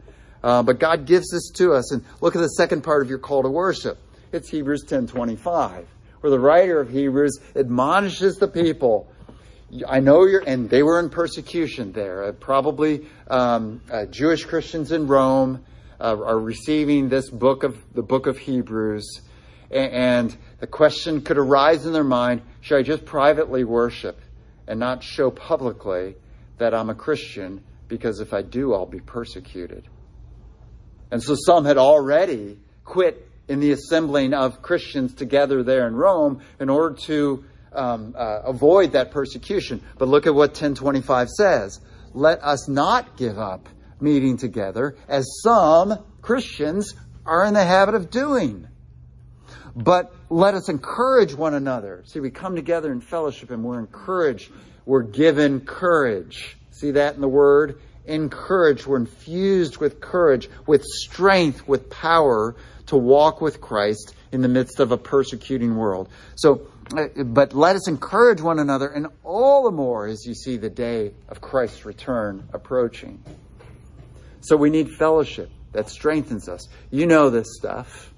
[0.44, 1.92] Uh, but God gives this to us.
[1.92, 3.98] And look at the second part of your call to worship.
[4.32, 5.86] It's Hebrews 10:25,
[6.22, 9.08] where the writer of Hebrews admonishes the people.
[9.88, 12.24] I know you're, and they were in persecution there.
[12.24, 15.64] Uh, probably um, uh, Jewish Christians in Rome
[16.00, 19.22] uh, are receiving this book of the book of Hebrews,
[19.72, 24.22] and, and the question could arise in their mind: Should I just privately worship
[24.68, 26.16] and not show publicly
[26.60, 27.64] that I'm a Christian?
[27.88, 29.88] Because if I do, I'll be persecuted.
[31.12, 36.42] And so some had already quit in the assembling of Christians together there in Rome
[36.60, 37.44] in order to
[37.74, 39.84] um, uh, avoid that persecution.
[39.98, 41.80] But look at what 1025 says.
[42.14, 43.68] Let us not give up
[44.00, 46.94] meeting together as some Christians
[47.26, 48.68] are in the habit of doing.
[49.76, 52.04] But let us encourage one another.
[52.06, 54.52] See, we come together in fellowship and we're encouraged.
[54.86, 56.58] We're given courage.
[56.72, 57.80] See that in the word?
[58.10, 62.56] Encouraged, we're infused with courage, with strength, with power
[62.88, 66.10] to walk with Christ in the midst of a persecuting world.
[66.36, 70.58] So, uh, but let us encourage one another, and all the more as you see
[70.58, 73.24] the day of Christ's return approaching.
[74.42, 76.68] So we need fellowship that strengthens us.
[76.90, 78.12] You know this stuff.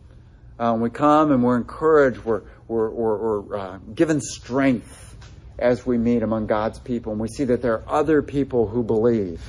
[0.59, 5.17] Um, we come and we're encouraged, we're, we're, we're, we're uh, given strength
[5.57, 8.83] as we meet among God's people, and we see that there are other people who
[8.83, 9.41] believe.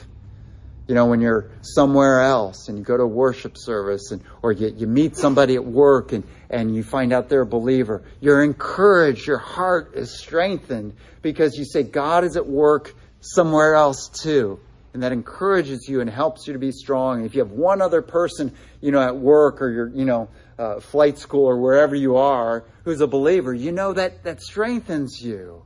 [0.89, 4.75] You know, when you're somewhere else and you go to worship service and, or you,
[4.77, 9.27] you meet somebody at work and, and you find out they're a believer, you're encouraged,
[9.27, 14.59] your heart is strengthened because you say, God is at work somewhere else too.
[14.93, 17.19] And that encourages you and helps you to be strong.
[17.19, 20.29] And if you have one other person, you know, at work or your, you know,
[20.59, 25.23] uh, flight school or wherever you are who's a believer, you know that that strengthens
[25.23, 25.65] you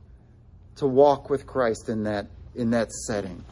[0.77, 3.43] to walk with Christ in that in that setting.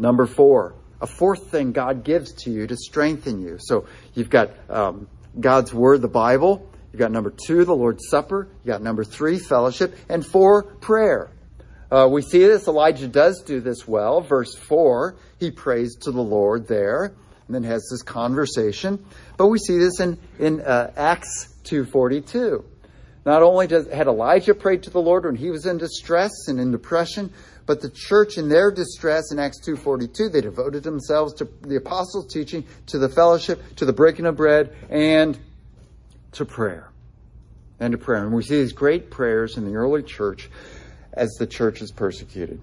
[0.00, 3.58] Number four, a fourth thing God gives to you to strengthen you.
[3.60, 3.84] So
[4.14, 5.08] you've got um,
[5.38, 6.70] God's Word, the Bible.
[6.90, 8.48] You've got number two, the Lord's Supper.
[8.50, 9.94] You've got number three, fellowship.
[10.08, 11.30] And four, prayer.
[11.90, 12.66] Uh, we see this.
[12.66, 14.22] Elijah does do this well.
[14.22, 17.12] Verse four, he prays to the Lord there
[17.46, 19.04] and then has this conversation.
[19.36, 22.64] But we see this in, in uh, Acts 2.42.
[23.26, 26.58] Not only does, had Elijah prayed to the Lord when he was in distress and
[26.58, 27.32] in depression,
[27.70, 32.26] but the church in their distress in Acts 2.42, they devoted themselves to the apostles'
[32.26, 35.38] teaching, to the fellowship, to the breaking of bread, and
[36.32, 36.90] to prayer.
[37.78, 38.24] And to prayer.
[38.24, 40.50] And we see these great prayers in the early church
[41.12, 42.60] as the church is persecuted.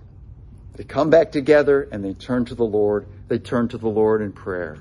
[0.75, 3.07] They come back together and they turn to the Lord.
[3.29, 4.77] They turn to the Lord in prayer.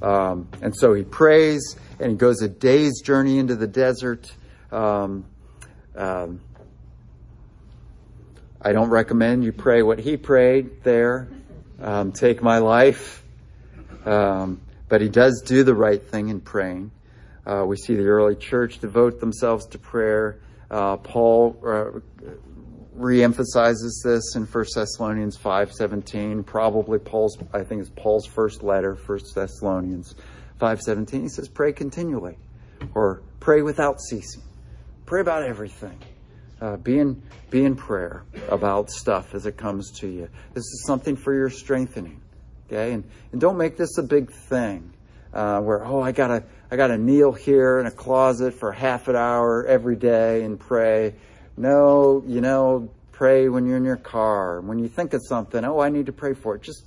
[0.00, 4.32] Um, and so he prays and he goes a day's journey into the desert.
[4.72, 5.26] Um,
[5.94, 6.40] um,
[8.66, 11.28] I don't recommend you pray what he prayed there.
[11.80, 13.22] Um, take my life.
[14.04, 16.90] Um, but he does do the right thing in praying.
[17.46, 20.40] Uh, we see the early church devote themselves to prayer.
[20.68, 22.00] Uh, Paul uh,
[22.98, 26.44] reemphasizes this in 1 Thessalonians 5.17.
[26.44, 30.16] Probably Paul's, I think it's Paul's first letter, 1 Thessalonians
[30.60, 31.22] 5.17.
[31.22, 32.36] He says, pray continually
[32.96, 34.42] or pray without ceasing.
[35.04, 36.00] Pray about everything
[36.60, 40.28] uh, be in be in prayer about stuff as it comes to you.
[40.54, 42.20] This is something for your strengthening.
[42.66, 44.92] Okay, and and don't make this a big thing
[45.32, 49.16] uh, where oh I gotta I gotta kneel here in a closet for half an
[49.16, 51.14] hour every day and pray.
[51.56, 54.60] No, you know, pray when you're in your car.
[54.60, 56.62] When you think of something, oh I need to pray for it.
[56.62, 56.84] Just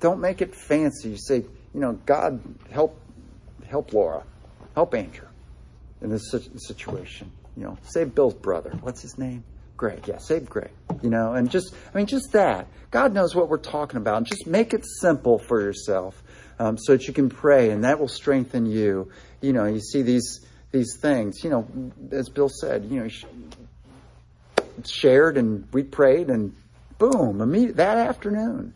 [0.00, 1.10] don't make it fancy.
[1.10, 1.44] You say,
[1.74, 2.40] you know, God
[2.70, 2.98] help
[3.66, 4.22] help Laura,
[4.74, 5.26] help Andrew
[6.00, 7.32] in this situation.
[7.56, 8.70] You know, save Bill's brother.
[8.80, 9.44] What's his name?
[9.76, 10.06] Greg.
[10.06, 10.70] Yeah, save Greg.
[11.02, 12.66] You know, and just, I mean, just that.
[12.90, 14.18] God knows what we're talking about.
[14.18, 16.22] And just make it simple for yourself
[16.58, 19.10] um, so that you can pray, and that will strengthen you.
[19.40, 21.42] You know, you see these these things.
[21.42, 23.08] You know, as Bill said, you know,
[24.84, 26.54] shared and we prayed, and
[26.98, 28.74] boom, immediate, that afternoon,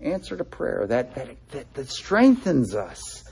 [0.00, 0.86] answer to prayer.
[0.86, 3.24] That, that that that strengthens us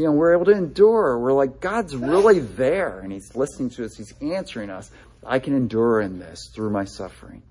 [0.00, 1.18] you know, we're able to endure.
[1.18, 3.98] We're like, God's really there and He's listening to us.
[3.98, 4.90] He's answering us.
[5.26, 7.42] I can endure in this through my suffering.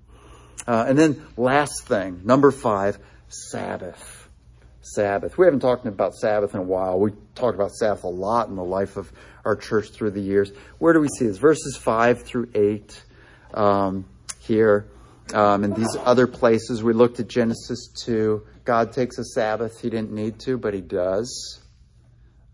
[0.67, 2.97] Uh, and then last thing, number five,
[3.27, 4.27] Sabbath.
[4.81, 5.37] Sabbath.
[5.37, 6.99] We haven't talked about Sabbath in a while.
[6.99, 9.11] We talked about Sabbath a lot in the life of
[9.45, 10.51] our church through the years.
[10.79, 11.37] Where do we see this?
[11.37, 12.99] Verses five through eight
[13.53, 14.05] um,
[14.39, 14.87] here.
[15.35, 18.41] Um, and these other places, we looked at Genesis 2.
[18.65, 19.79] God takes a Sabbath.
[19.79, 21.59] He didn't need to, but he does.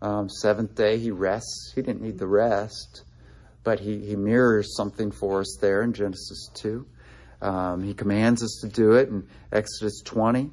[0.02, 1.72] Um, seventh day, he rests.
[1.74, 3.04] He didn't need the rest,
[3.64, 6.86] but he, he mirrors something for us there in Genesis 2.
[7.42, 10.50] Um, he commands us to do it in Exodus 20.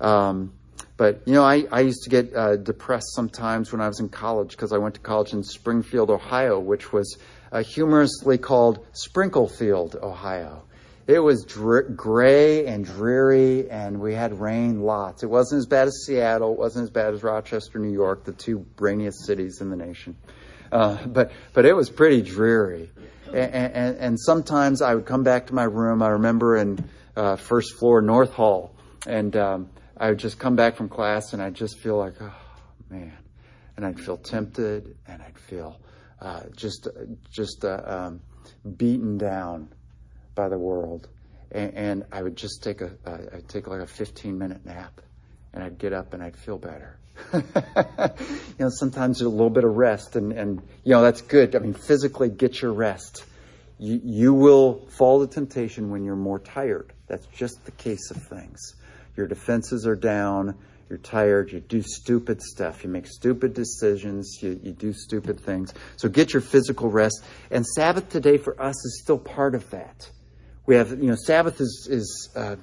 [0.00, 0.52] Um,
[0.96, 4.08] but, you know, I, I used to get uh, depressed sometimes when I was in
[4.08, 7.18] college because I went to college in Springfield, Ohio, which was
[7.50, 10.62] uh, humorously called Sprinklefield, Ohio.
[11.06, 15.22] It was dr- gray and dreary, and we had rain lots.
[15.22, 16.52] It wasn't as bad as Seattle.
[16.52, 20.16] It wasn't as bad as Rochester, New York, the two rainiest cities in the nation.
[20.72, 22.90] Uh, but but it was pretty dreary.
[23.26, 26.02] And, and, and, sometimes I would come back to my room.
[26.02, 28.74] I remember in uh, first floor North Hall,
[29.06, 32.32] and um, I would just come back from class, and I'd just feel like, oh
[32.88, 33.12] man,
[33.76, 35.80] and I'd feel tempted, and I'd feel
[36.20, 36.88] uh, just
[37.30, 38.20] just uh, um,
[38.76, 39.68] beaten down
[40.34, 41.08] by the world,
[41.50, 45.00] and, and I would just take a uh, I'd take like a 15 minute nap,
[45.52, 46.98] and I'd get up and I'd feel better.
[47.32, 47.42] you
[48.58, 51.54] know, sometimes a little bit of rest, and and you know that's good.
[51.54, 53.24] I mean, physically get your rest.
[53.78, 56.92] You you will fall to temptation when you're more tired.
[57.06, 58.74] That's just the case of things.
[59.16, 60.56] Your defenses are down.
[60.88, 61.52] You're tired.
[61.52, 62.84] You do stupid stuff.
[62.84, 64.38] You make stupid decisions.
[64.42, 65.72] You, you do stupid things.
[65.96, 67.24] So get your physical rest.
[67.50, 70.10] And Sabbath today for us is still part of that.
[70.66, 72.56] We have, you know, Sabbath is, is uh,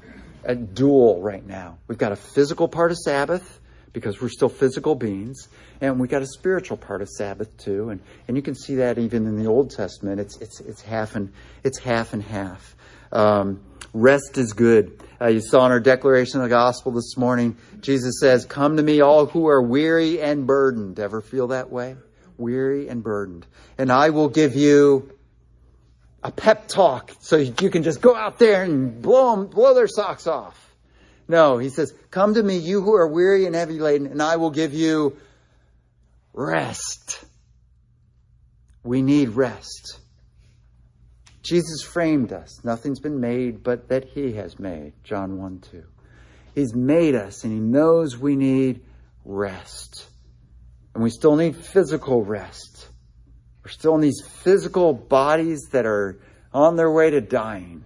[0.43, 1.78] a dual right now.
[1.88, 3.60] We've got a physical part of Sabbath
[3.93, 5.49] because we're still physical beings,
[5.82, 7.89] and we have got a spiritual part of Sabbath too.
[7.89, 10.20] And, and you can see that even in the Old Testament.
[10.20, 11.32] It's, it's, it's half and,
[11.64, 12.76] it's half and half.
[13.12, 13.62] Um,
[13.93, 15.04] rest is good.
[15.20, 18.84] Uh, you saw in our declaration of the gospel this morning, Jesus says, Come to
[18.84, 20.99] me, all who are weary and burdened.
[20.99, 21.95] Ever feel that way?
[22.38, 23.45] Weary and burdened.
[23.78, 25.12] And I will give you
[26.24, 29.88] a pep talk so you can just go out there and blow them, blow their
[29.88, 30.57] socks off.
[31.28, 34.36] No, he says, come to me, you who are weary and heavy laden, and I
[34.36, 35.17] will give you
[36.34, 37.24] rest.
[38.84, 39.99] We need rest.
[41.43, 42.63] Jesus framed us.
[42.63, 44.93] Nothing's been made but that he has made.
[45.03, 45.84] John 1 2.
[46.53, 48.82] He's made us and he knows we need
[49.26, 50.05] rest.
[50.93, 52.70] And we still need physical rest.
[53.64, 56.20] We're still in these physical bodies that are
[56.53, 57.84] on their way to dying.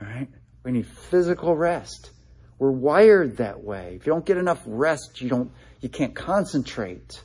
[0.00, 0.28] All right?
[0.64, 2.10] We need physical rest.
[2.58, 3.94] We're wired that way.
[3.96, 7.22] If you don't get enough rest, you don't you can't concentrate.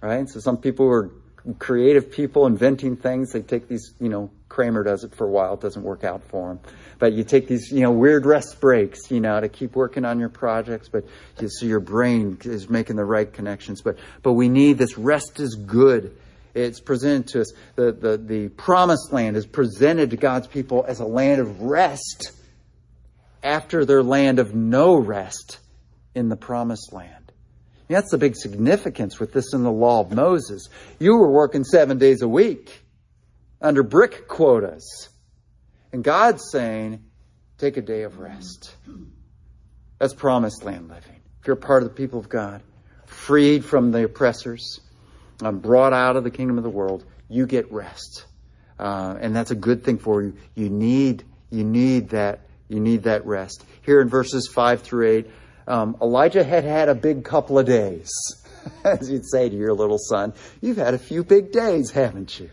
[0.00, 0.28] Right?
[0.28, 1.10] So some people are
[1.58, 3.32] creative people inventing things.
[3.32, 5.54] They take these, you know, Kramer does it for a while.
[5.54, 6.60] It doesn't work out for him.
[6.98, 10.20] But you take these, you know, weird rest breaks, you know, to keep working on
[10.20, 10.88] your projects.
[10.88, 11.04] But
[11.40, 13.82] you, so your brain is making the right connections.
[13.82, 16.16] But, but we need this rest is good.
[16.54, 17.52] It's presented to us.
[17.74, 22.32] The, the, the promised land is presented to God's people as a land of rest
[23.42, 25.58] after their land of no rest
[26.14, 27.32] in the promised land.
[27.88, 30.68] That's the big significance with this in the law of Moses.
[30.98, 32.82] You were working seven days a week
[33.60, 35.08] under brick quotas.
[35.92, 37.04] And God's saying,
[37.58, 38.74] take a day of rest.
[39.98, 41.20] That's promised land living.
[41.40, 42.62] If you're part of the people of God,
[43.06, 44.80] freed from the oppressors,
[45.42, 48.26] um, brought out of the kingdom of the world, you get rest.
[48.78, 50.36] Uh, and that's a good thing for you.
[50.54, 53.64] You need, you need that, you need that rest.
[53.82, 55.30] Here in verses five through eight,
[55.66, 58.10] um, Elijah had had a big couple of days.
[58.84, 62.50] As you'd say to your little son, you've had a few big days, haven't you?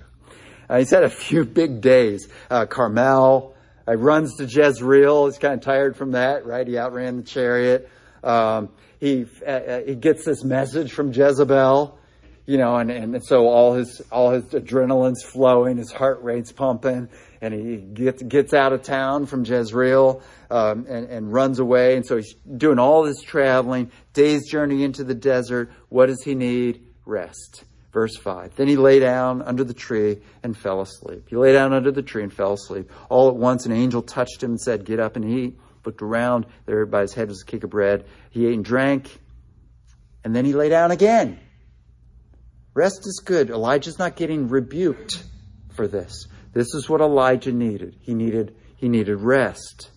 [0.70, 2.30] Uh, he's had a few big days.
[2.50, 3.56] Uh, Carmel
[3.88, 5.26] uh, runs to Jezreel.
[5.26, 6.66] He's kind of tired from that, right?
[6.66, 7.90] He outran the chariot.
[8.24, 8.70] Um,
[9.00, 11.98] he uh, uh, he gets this message from Jezebel,
[12.46, 17.10] you know, and, and so all his all his adrenaline's flowing, his heart rate's pumping,
[17.40, 21.96] and he gets gets out of town from Jezreel um, and, and runs away.
[21.96, 25.72] And so he's doing all this traveling, days journey into the desert.
[25.90, 26.86] What does he need?
[27.06, 27.64] Rest.
[27.92, 28.56] Verse 5.
[28.56, 31.28] Then he lay down under the tree and fell asleep.
[31.28, 32.90] He lay down under the tree and fell asleep.
[33.10, 35.60] All at once, an angel touched him and said, Get up and eat.
[35.86, 36.46] Looked around.
[36.66, 38.06] There by his head was a cake of bread.
[38.30, 39.20] He ate and drank.
[40.24, 41.40] And then he lay down again.
[42.74, 43.50] Rest is good.
[43.50, 45.24] Elijah's not getting rebuked
[45.74, 46.28] for this.
[46.54, 47.98] This is what Elijah needed.
[48.02, 49.90] He needed, he needed rest.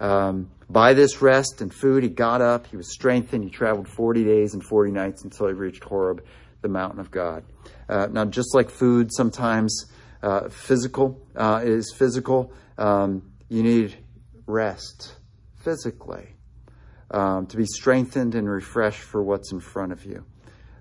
[0.00, 2.66] Um, by this rest and food, he got up.
[2.66, 3.44] He was strengthened.
[3.44, 6.24] He traveled 40 days and 40 nights until he reached Horeb
[6.60, 7.44] the mountain of God.
[7.88, 9.86] Uh, now, just like food, sometimes
[10.22, 12.52] uh, physical uh, is physical.
[12.76, 13.96] Um, you need
[14.46, 15.14] rest
[15.56, 16.28] physically
[17.10, 20.24] um, to be strengthened and refreshed for what's in front of you.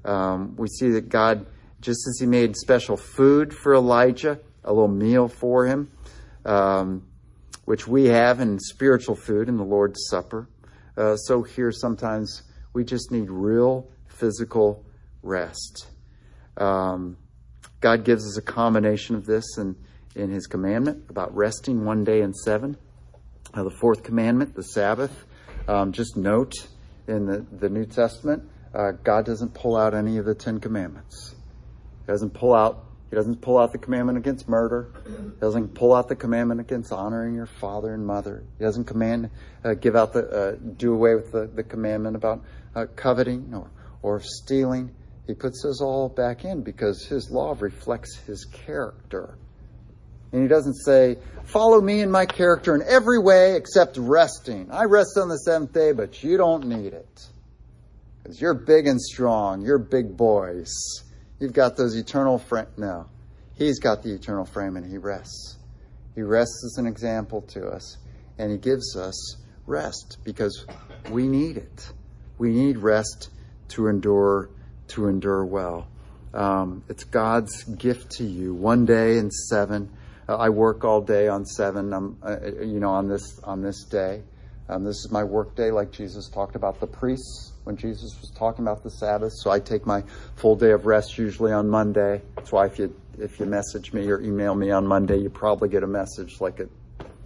[0.07, 1.45] Um, we see that God,
[1.81, 5.89] just as He made special food for Elijah, a little meal for him,
[6.45, 7.07] um,
[7.65, 10.47] which we have in spiritual food in the Lord's Supper.
[10.95, 12.43] Uh, so here sometimes
[12.73, 14.85] we just need real physical
[15.23, 15.87] rest.
[16.57, 17.17] Um,
[17.79, 19.75] God gives us a combination of this in,
[20.15, 22.77] in His commandment about resting one day in seven.
[23.53, 25.25] Uh, the fourth commandment, the Sabbath.
[25.67, 26.53] Um, just note
[27.07, 28.43] in the, the New Testament,
[28.78, 31.34] uh, God doesn't pull out any of the Ten Commandments.
[32.05, 32.84] He doesn't pull out.
[33.09, 34.91] He doesn't pull out the commandment against murder.
[35.05, 38.43] He doesn't pull out the commandment against honoring your father and mother.
[38.59, 39.30] He doesn't command,
[39.63, 42.43] uh, give out the, uh, do away with the, the commandment about
[42.75, 43.71] uh, coveting or,
[44.01, 44.93] or stealing.
[45.25, 49.38] He puts those all back in because his law reflects his character.
[50.34, 54.69] And he doesn't say, follow me and my character in every way except resting.
[54.69, 57.28] I rest on the seventh day, but you don't need it.
[58.28, 59.61] Because you're big and strong.
[59.61, 60.69] You're big boys.
[61.39, 62.65] You've got those eternal frame.
[62.75, 63.05] No.
[63.55, 65.55] He's got the eternal frame and he rests.
[66.13, 67.95] He rests as an example to us.
[68.38, 70.65] And he gives us rest because
[71.09, 71.89] we need it.
[72.38, 73.30] We need rest
[73.69, 74.49] to endure
[74.89, 75.88] to endure well.
[76.34, 78.53] Um, it's God's gift to you.
[78.53, 79.89] One day in seven,
[80.28, 81.93] uh, I work all day on seven.
[81.93, 84.23] I'm, uh, you know, on this on this day.
[84.70, 88.32] Um, this is my work day, like Jesus talked about the priests when Jesus was
[88.32, 89.34] talking about the Sabbath.
[89.38, 90.03] So I take my
[90.36, 92.22] full day of rest usually on Monday.
[92.36, 95.70] That's why if you if you message me or email me on Monday, you probably
[95.70, 96.68] get a message like at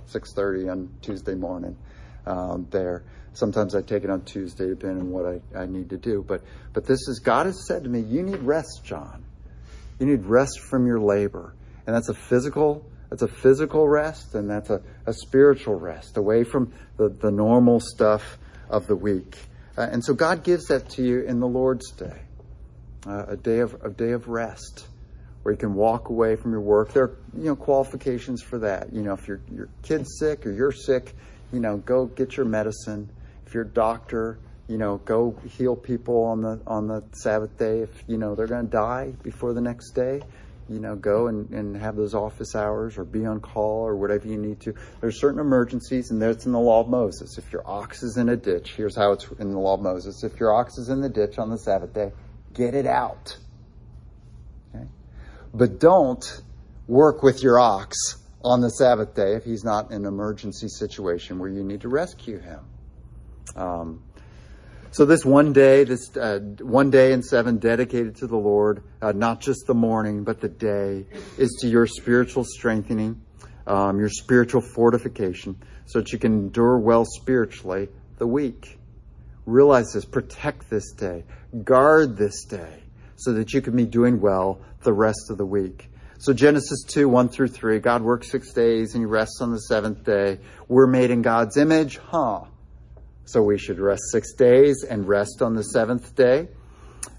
[0.07, 1.77] 6:30 on Tuesday morning
[2.25, 3.03] um, there.
[3.33, 6.23] Sometimes I take it on Tuesday, depending on what I, I need to do.
[6.27, 9.23] But but this is God has said to me, you need rest, John.
[9.99, 11.55] You need rest from your labor,
[11.87, 16.45] and that's a physical that's a physical rest, and that's a, a spiritual rest, away
[16.45, 18.39] from the, the normal stuff
[18.69, 19.37] of the week.
[19.77, 22.21] Uh, and so God gives that to you in the Lord's day,
[23.05, 24.87] uh, a day of a day of rest,
[25.43, 26.93] where you can walk away from your work.
[26.93, 28.93] There are you know qualifications for that.
[28.93, 31.13] You know, if your your kid's sick or you're sick,
[31.51, 33.09] you know, go get your medicine
[33.45, 34.39] if you're a doctor,
[34.69, 37.79] you know, go heal people on the on the Sabbath day.
[37.79, 40.21] If you know they're going to die before the next day,
[40.71, 44.27] you know, go and, and have those office hours or be on call or whatever
[44.27, 44.73] you need to.
[44.99, 47.37] There's certain emergencies, and that's in the law of Moses.
[47.37, 50.23] If your ox is in a ditch, here's how it's in the law of Moses.
[50.23, 52.11] If your ox is in the ditch on the Sabbath day,
[52.53, 53.37] get it out.
[54.73, 54.85] Okay?
[55.53, 56.41] But don't
[56.87, 57.97] work with your ox
[58.43, 61.89] on the Sabbath day if he's not in an emergency situation where you need to
[61.89, 62.59] rescue him.
[63.55, 64.03] Um,
[64.91, 69.13] so this one day, this uh, one day in seven dedicated to the Lord, uh,
[69.13, 71.05] not just the morning, but the day,
[71.37, 73.21] is to your spiritual strengthening,
[73.65, 77.87] um, your spiritual fortification, so that you can endure well spiritually
[78.17, 78.77] the week.
[79.45, 81.23] Realize this, protect this day,
[81.63, 82.83] guard this day,
[83.15, 85.89] so that you can be doing well the rest of the week.
[86.19, 89.59] So Genesis 2, 1 through 3, God works six days and he rests on the
[89.59, 90.39] seventh day.
[90.67, 92.41] We're made in God's image, huh?
[93.25, 96.47] So we should rest six days and rest on the seventh day.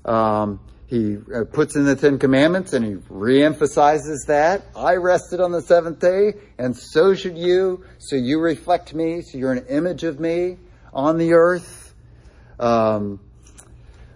[0.05, 4.62] Um, he uh, puts in the Ten Commandments and he reemphasizes that.
[4.76, 7.84] I rested on the seventh day, and so should you.
[7.98, 10.59] So you reflect me, so you're an image of me
[10.92, 11.94] on the earth.
[12.61, 13.20] Um,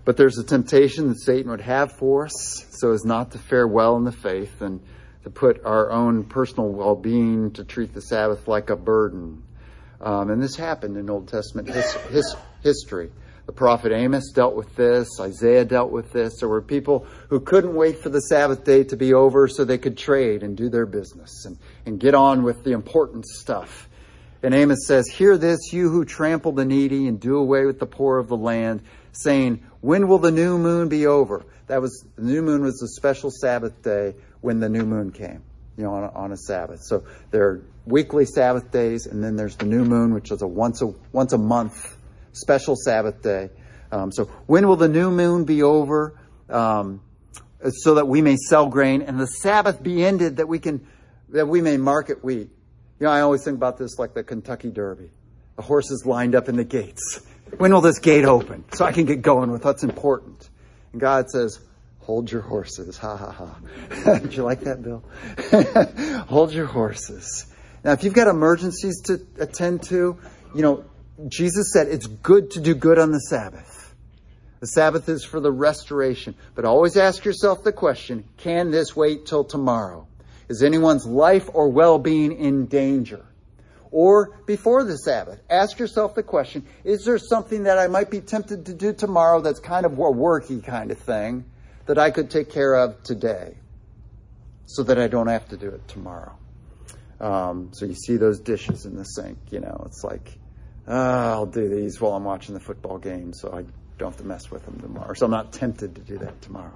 [0.05, 3.67] but there's a temptation that Satan would have for us so as not to fare
[3.67, 4.81] well in the faith and
[5.25, 9.43] to put our own personal well being, to treat the Sabbath like a burden.
[10.01, 13.11] Um, and this happened in Old Testament his, his, history.
[13.47, 15.09] The prophet Amos dealt with this.
[15.21, 16.41] Isaiah dealt with this.
[16.41, 19.79] There were people who couldn't wait for the Sabbath day to be over so they
[19.79, 23.89] could trade and do their business and, and get on with the important stuff.
[24.43, 27.87] And Amos says, Hear this, you who trample the needy and do away with the
[27.87, 28.83] poor of the land,
[29.13, 31.47] saying, When will the new moon be over?
[31.69, 35.43] That was, the new moon was a special Sabbath day when the new moon came
[35.77, 36.83] you know, on a, on a Sabbath.
[36.83, 40.47] So there are weekly Sabbath days, and then there's the new moon, which is a
[40.47, 41.97] once a once a month
[42.33, 43.51] special Sabbath day.
[43.93, 46.19] Um, so when will the new moon be over?
[46.49, 47.01] Um,
[47.71, 50.87] so that we may sell grain and the Sabbath be ended that we can,
[51.31, 52.51] that we may market wheat.
[52.99, 55.11] You know, I always think about this like the Kentucky Derby.
[55.57, 57.27] The horses lined up in the gates.
[57.59, 60.49] When will this gate open so I can get going with what's important?
[60.93, 61.61] And God says,
[62.07, 62.97] hold your horses.
[62.99, 64.19] Ha ha ha.
[64.21, 65.03] Did you like that, Bill?
[66.29, 67.53] hold your horses.
[67.83, 70.17] Now, if you've got emergencies to attend to,
[70.55, 70.85] you know,
[71.27, 73.93] Jesus said it's good to do good on the Sabbath.
[74.61, 76.37] The Sabbath is for the restoration.
[76.55, 80.07] But always ask yourself the question can this wait till tomorrow?
[80.49, 83.25] Is anyone's life or well being in danger?
[83.91, 88.21] Or before the Sabbath, ask yourself the question is there something that I might be
[88.21, 91.45] tempted to do tomorrow that's kind of a worky kind of thing
[91.87, 93.57] that I could take care of today
[94.67, 96.37] so that I don't have to do it tomorrow?
[97.21, 100.39] Um, so you see those dishes in the sink, you know, it's like,
[100.87, 103.65] uh, I'll do these while I'm watching the football game so I
[103.99, 105.15] don't have to mess with them tomorrow.
[105.15, 106.75] So I'm not tempted to do that tomorrow.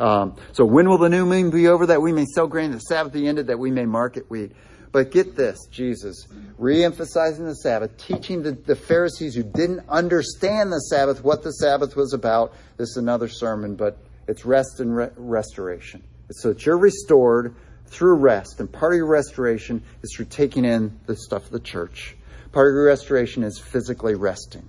[0.00, 2.78] Um, so when will the new moon be over that we may sow grain, the
[2.78, 4.52] Sabbath be ended that we may market wheat?
[4.90, 6.26] But get this, Jesus,
[6.56, 11.94] re-emphasizing the Sabbath, teaching the, the Pharisees who didn't understand the Sabbath, what the Sabbath
[11.94, 12.54] was about.
[12.78, 13.98] This is another sermon, but
[14.28, 16.04] it's rest and re- restoration.
[16.28, 17.56] It's so that you're restored
[17.86, 18.60] through rest.
[18.60, 22.14] And part of your restoration is through taking in the stuff of the church.
[22.52, 24.68] Part of your restoration is physically resting.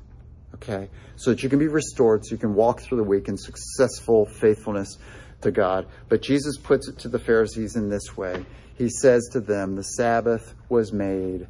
[0.55, 0.89] Okay?
[1.17, 4.25] So that you can be restored, so you can walk through the week in successful
[4.25, 4.97] faithfulness
[5.41, 5.87] to God.
[6.07, 8.45] But Jesus puts it to the Pharisees in this way
[8.75, 11.47] He says to them, The Sabbath was made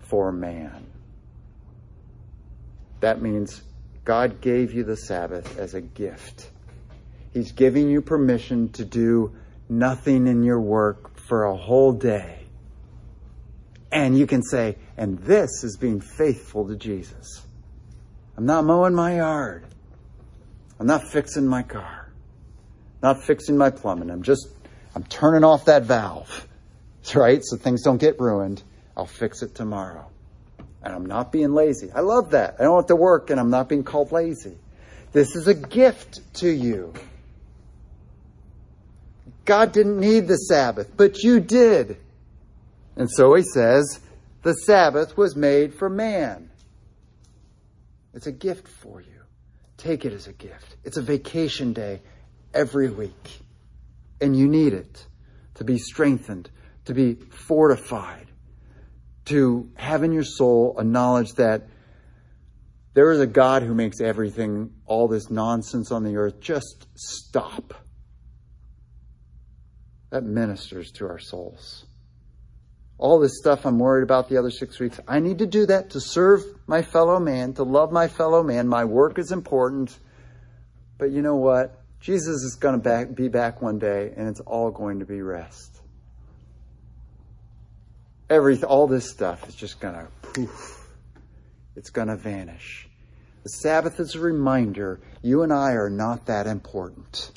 [0.00, 0.86] for man.
[3.00, 3.62] That means
[4.04, 6.50] God gave you the Sabbath as a gift.
[7.36, 9.36] He's giving you permission to do
[9.68, 12.38] nothing in your work for a whole day.
[13.92, 17.44] And you can say, and this is being faithful to Jesus.
[18.38, 19.66] I'm not mowing my yard.
[20.80, 22.10] I'm not fixing my car.
[23.02, 24.10] Not fixing my plumbing.
[24.10, 24.48] I'm just,
[24.94, 26.48] I'm turning off that valve,
[27.14, 27.44] right?
[27.44, 28.62] So things don't get ruined.
[28.96, 30.06] I'll fix it tomorrow.
[30.82, 31.92] And I'm not being lazy.
[31.94, 32.56] I love that.
[32.58, 34.56] I don't have to work and I'm not being called lazy.
[35.12, 36.94] This is a gift to you.
[39.46, 41.96] God didn't need the Sabbath, but you did.
[42.96, 44.00] And so he says,
[44.42, 46.50] the Sabbath was made for man.
[48.12, 49.22] It's a gift for you.
[49.76, 50.76] Take it as a gift.
[50.84, 52.02] It's a vacation day
[52.52, 53.40] every week.
[54.20, 55.06] And you need it
[55.54, 56.50] to be strengthened,
[56.86, 58.26] to be fortified,
[59.26, 61.68] to have in your soul a knowledge that
[62.94, 67.74] there is a God who makes everything, all this nonsense on the earth, just stop
[70.10, 71.86] that ministers to our souls.
[72.98, 75.90] All this stuff I'm worried about the other six weeks, I need to do that
[75.90, 78.68] to serve my fellow man, to love my fellow man.
[78.68, 79.96] My work is important.
[80.98, 81.82] But you know what?
[82.00, 85.80] Jesus is going to be back one day, and it's all going to be rest.
[88.30, 90.88] Every, all this stuff is just going to poof.
[91.76, 92.88] It's going to vanish.
[93.42, 97.30] The Sabbath is a reminder you and I are not that important.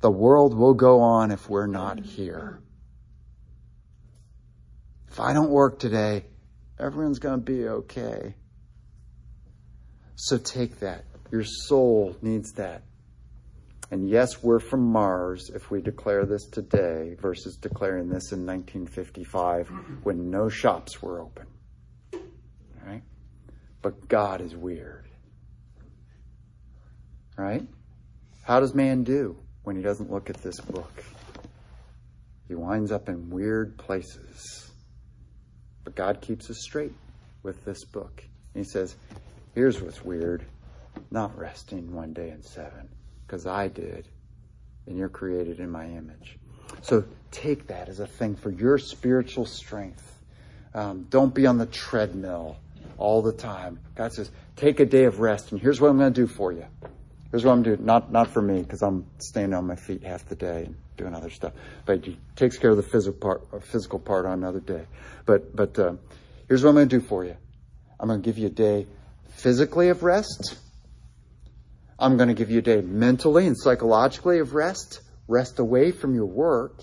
[0.00, 2.60] The world will go on if we're not here.
[5.10, 6.26] If I don't work today,
[6.78, 8.34] everyone's going to be okay.
[10.14, 11.04] So take that.
[11.32, 12.82] Your soul needs that.
[13.90, 19.68] And yes, we're from Mars if we declare this today versus declaring this in 1955
[20.02, 21.46] when no shops were open.
[22.86, 23.02] Right?
[23.80, 25.08] But God is weird.
[27.36, 27.66] Right?
[28.44, 29.38] How does man do?
[29.68, 31.04] When he doesn't look at this book.
[32.48, 34.70] He winds up in weird places.
[35.84, 36.94] But God keeps us straight
[37.42, 38.24] with this book.
[38.54, 38.96] he says,
[39.54, 40.42] here's what's weird
[41.10, 42.88] not resting one day in seven,
[43.26, 44.08] because I did,
[44.86, 46.38] and you're created in my image.
[46.80, 50.18] So take that as a thing for your spiritual strength.
[50.72, 52.56] Um, don't be on the treadmill
[52.96, 53.80] all the time.
[53.96, 56.52] God says, take a day of rest, and here's what I'm going to do for
[56.52, 56.64] you.
[57.30, 57.84] Here's what I'm doing.
[57.84, 61.14] Not not for me because I'm standing on my feet half the day and doing
[61.14, 61.52] other stuff.
[61.84, 64.86] But he takes care of the physical part, uh, physical part on another day.
[65.26, 65.94] But but uh,
[66.48, 67.36] here's what I'm going to do for you.
[68.00, 68.86] I'm going to give you a day
[69.28, 70.56] physically of rest.
[71.98, 75.00] I'm going to give you a day mentally and psychologically of rest.
[75.26, 76.82] Rest away from your work,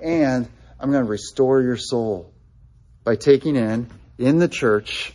[0.00, 0.48] and
[0.78, 2.32] I'm going to restore your soul
[3.02, 5.12] by taking in in the church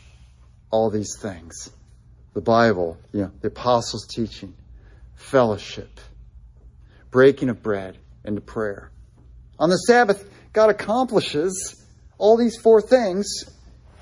[0.70, 1.70] all these things
[2.34, 4.54] the Bible, you know, the apostles' teaching,
[5.16, 6.00] fellowship,
[7.10, 8.92] breaking of bread, and prayer.
[9.60, 11.86] On the Sabbath, God accomplishes
[12.18, 13.28] all these four things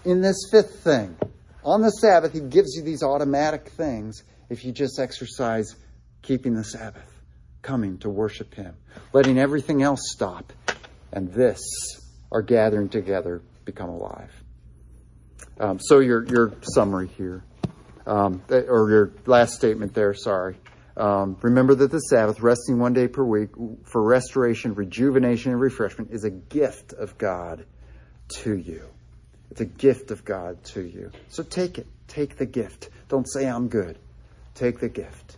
[0.05, 1.17] in this fifth thing.
[1.63, 5.75] On the Sabbath, He gives you these automatic things if you just exercise
[6.21, 7.03] keeping the Sabbath.
[7.61, 8.75] coming to worship Him,
[9.11, 10.53] letting everything else stop,
[11.11, 11.59] and this,
[12.31, 14.31] our gathering together, become alive.
[15.59, 17.43] Um, so your your summary here,
[18.09, 20.13] um, or your last statement there.
[20.13, 20.57] Sorry.
[20.97, 23.49] Um, remember that the Sabbath, resting one day per week
[23.83, 27.65] for restoration, rejuvenation, and refreshment, is a gift of God
[28.29, 28.83] to you.
[29.51, 31.11] It's a gift of God to you.
[31.29, 31.87] So take it.
[32.07, 32.89] Take the gift.
[33.07, 33.97] Don't say I'm good.
[34.55, 35.37] Take the gift.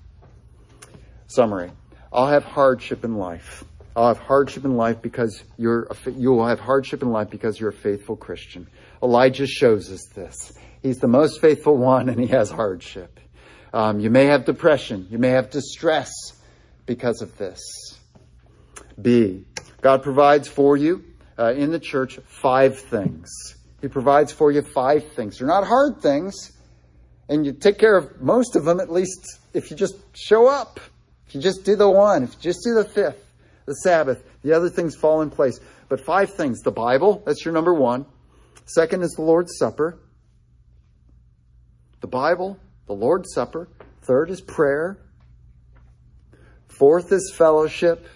[1.28, 1.72] Summary.
[2.12, 3.64] I'll have hardship in life.
[3.96, 7.70] I'll have hardship in life because you're you will have hardship in life because you're
[7.70, 8.68] a faithful Christian.
[9.04, 10.54] Elijah shows us this.
[10.82, 13.20] He's the most faithful one and he has hardship.
[13.74, 15.08] Um, you may have depression.
[15.10, 16.12] You may have distress
[16.86, 17.62] because of this.
[19.02, 19.46] B.
[19.82, 21.04] God provides for you
[21.40, 23.30] uh, in the church five things.
[23.82, 25.40] He provides for you five things.
[25.40, 26.52] They're not hard things,
[27.30, 30.80] and you take care of most of them at least if you just show up.
[31.28, 33.26] If you just do the one, if you just do the fifth,
[33.66, 35.60] the Sabbath, the other things fall in place.
[35.88, 38.06] But five things the Bible, that's your number one.
[38.66, 39.98] Second is the Lord's Supper.
[42.02, 43.68] The Bible, the Lord's Supper.
[44.02, 44.98] Third is prayer.
[46.68, 48.08] Fourth is fellowship.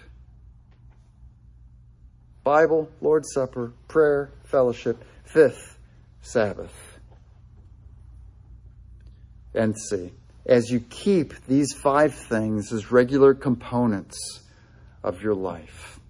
[2.42, 5.04] Bible, Lord's Supper, prayer, fellowship.
[5.24, 5.78] Fifth,
[6.20, 6.98] Sabbath.
[9.54, 10.12] And see,
[10.44, 14.18] as you keep these five things as regular components
[15.04, 16.00] of your life,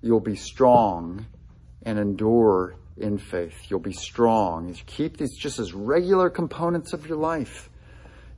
[0.00, 1.26] you'll be strong
[1.82, 3.54] and endure in faith.
[3.68, 4.70] You'll be strong.
[4.70, 7.68] As you keep these just as regular components of your life,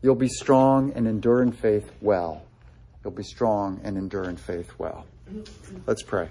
[0.02, 2.42] you'll be strong and endure in faith well.
[3.04, 5.06] You'll be strong and endure in faith well.
[5.86, 6.28] Let's pray.